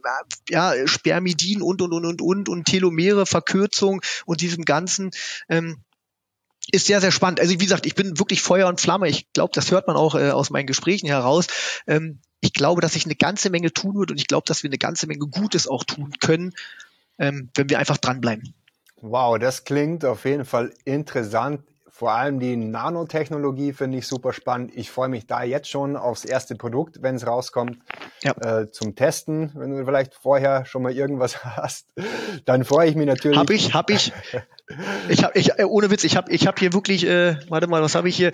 [0.50, 5.12] ja, Spermidin und und und und und und Telomere, Verkürzung und diesem ganzen.
[5.48, 5.78] Ähm,
[6.72, 7.38] ist sehr, sehr spannend.
[7.38, 9.08] Also wie gesagt, ich bin wirklich Feuer und Flamme.
[9.08, 11.46] Ich glaube, das hört man auch äh, aus meinen Gesprächen heraus.
[11.86, 14.68] Ähm, ich glaube, dass sich eine ganze Menge tun wird und ich glaube, dass wir
[14.68, 16.54] eine ganze Menge Gutes auch tun können,
[17.18, 18.54] ähm, wenn wir einfach dranbleiben.
[19.00, 21.62] Wow, das klingt auf jeden Fall interessant.
[21.96, 24.70] Vor allem die Nanotechnologie finde ich super spannend.
[24.74, 27.78] Ich freue mich da jetzt schon aufs erste Produkt, wenn es rauskommt,
[28.22, 28.32] ja.
[28.32, 29.50] äh, zum Testen.
[29.54, 31.86] Wenn du vielleicht vorher schon mal irgendwas hast,
[32.44, 33.38] dann freue ich mich natürlich.
[33.38, 34.12] Hab ich, hab ich.
[35.08, 37.80] Ich habe, ich, äh, ohne Witz, ich habe, ich habe hier wirklich, äh, warte mal,
[37.80, 38.32] was habe ich hier?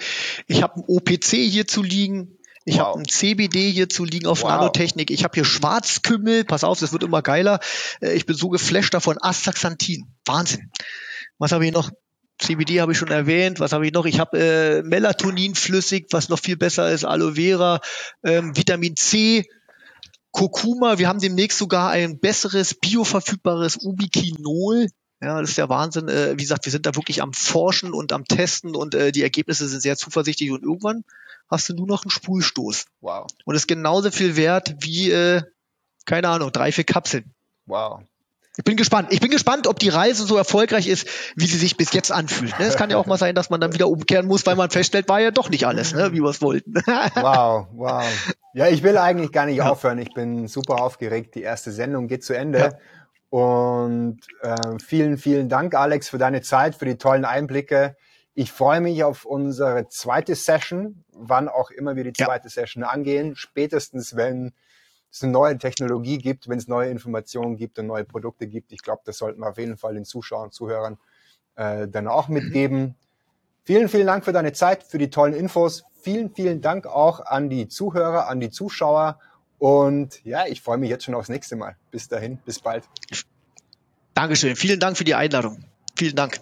[0.48, 2.38] Ich habe ein OPC hier zu liegen.
[2.64, 2.86] Ich wow.
[2.86, 4.50] habe ein CBD hier zu liegen auf wow.
[4.50, 5.12] Nanotechnik.
[5.12, 6.42] Ich habe hier Schwarzkümmel.
[6.42, 7.60] Pass auf, das wird immer geiler.
[8.00, 9.18] Äh, ich bin so geflasht davon.
[9.20, 10.12] Astaxanthin.
[10.24, 10.72] Wahnsinn.
[11.38, 11.92] Was habe ich noch?
[12.42, 13.60] CBD habe ich schon erwähnt.
[13.60, 14.06] Was habe ich noch?
[14.06, 17.80] Ich habe äh, Melatonin flüssig, was noch viel besser ist, Aloe Vera,
[18.22, 19.46] ähm, Vitamin C,
[20.30, 20.98] Kurkuma.
[20.98, 24.88] Wir haben demnächst sogar ein besseres bioverfügbares Ubiquinol.
[25.22, 26.08] Ja, das ist der Wahnsinn.
[26.08, 29.22] Äh, wie gesagt, wir sind da wirklich am Forschen und am Testen und äh, die
[29.22, 31.04] Ergebnisse sind sehr zuversichtlich und irgendwann
[31.48, 32.86] hast du nur noch einen Sprühstoß.
[33.00, 33.26] Wow.
[33.44, 35.42] Und ist genauso viel wert wie, äh,
[36.06, 37.32] keine Ahnung, drei, vier Kapseln.
[37.66, 38.02] Wow.
[38.58, 39.08] Ich bin gespannt.
[39.10, 42.58] Ich bin gespannt, ob die Reise so erfolgreich ist, wie sie sich bis jetzt anfühlt.
[42.58, 42.66] Ne?
[42.66, 45.08] Es kann ja auch mal sein, dass man dann wieder umkehren muss, weil man feststellt,
[45.08, 46.12] war ja doch nicht alles, ne?
[46.12, 46.74] wie wir es wollten.
[47.14, 48.04] wow, wow.
[48.52, 49.70] Ja, ich will eigentlich gar nicht ja.
[49.70, 49.98] aufhören.
[49.98, 51.34] Ich bin super aufgeregt.
[51.34, 52.58] Die erste Sendung geht zu Ende.
[52.58, 52.70] Ja.
[53.30, 57.96] Und äh, vielen, vielen Dank, Alex, für deine Zeit, für die tollen Einblicke.
[58.34, 62.50] Ich freue mich auf unsere zweite Session, wann auch immer wir die zweite ja.
[62.50, 63.34] Session angehen.
[63.34, 64.52] Spätestens, wenn
[65.12, 68.72] es eine neue Technologie gibt, wenn es neue Informationen gibt und neue Produkte gibt.
[68.72, 70.98] Ich glaube, das sollten wir auf jeden Fall den Zuschauern Zuhörern
[71.56, 72.94] äh, dann auch mitgeben.
[73.64, 75.84] Vielen, vielen Dank für deine Zeit, für die tollen Infos.
[76.00, 79.18] Vielen, vielen Dank auch an die Zuhörer, an die Zuschauer.
[79.58, 81.76] Und ja, ich freue mich jetzt schon aufs nächste Mal.
[81.90, 82.84] Bis dahin, bis bald.
[84.14, 84.56] Dankeschön.
[84.56, 85.62] Vielen Dank für die Einladung.
[85.94, 86.40] Vielen Dank.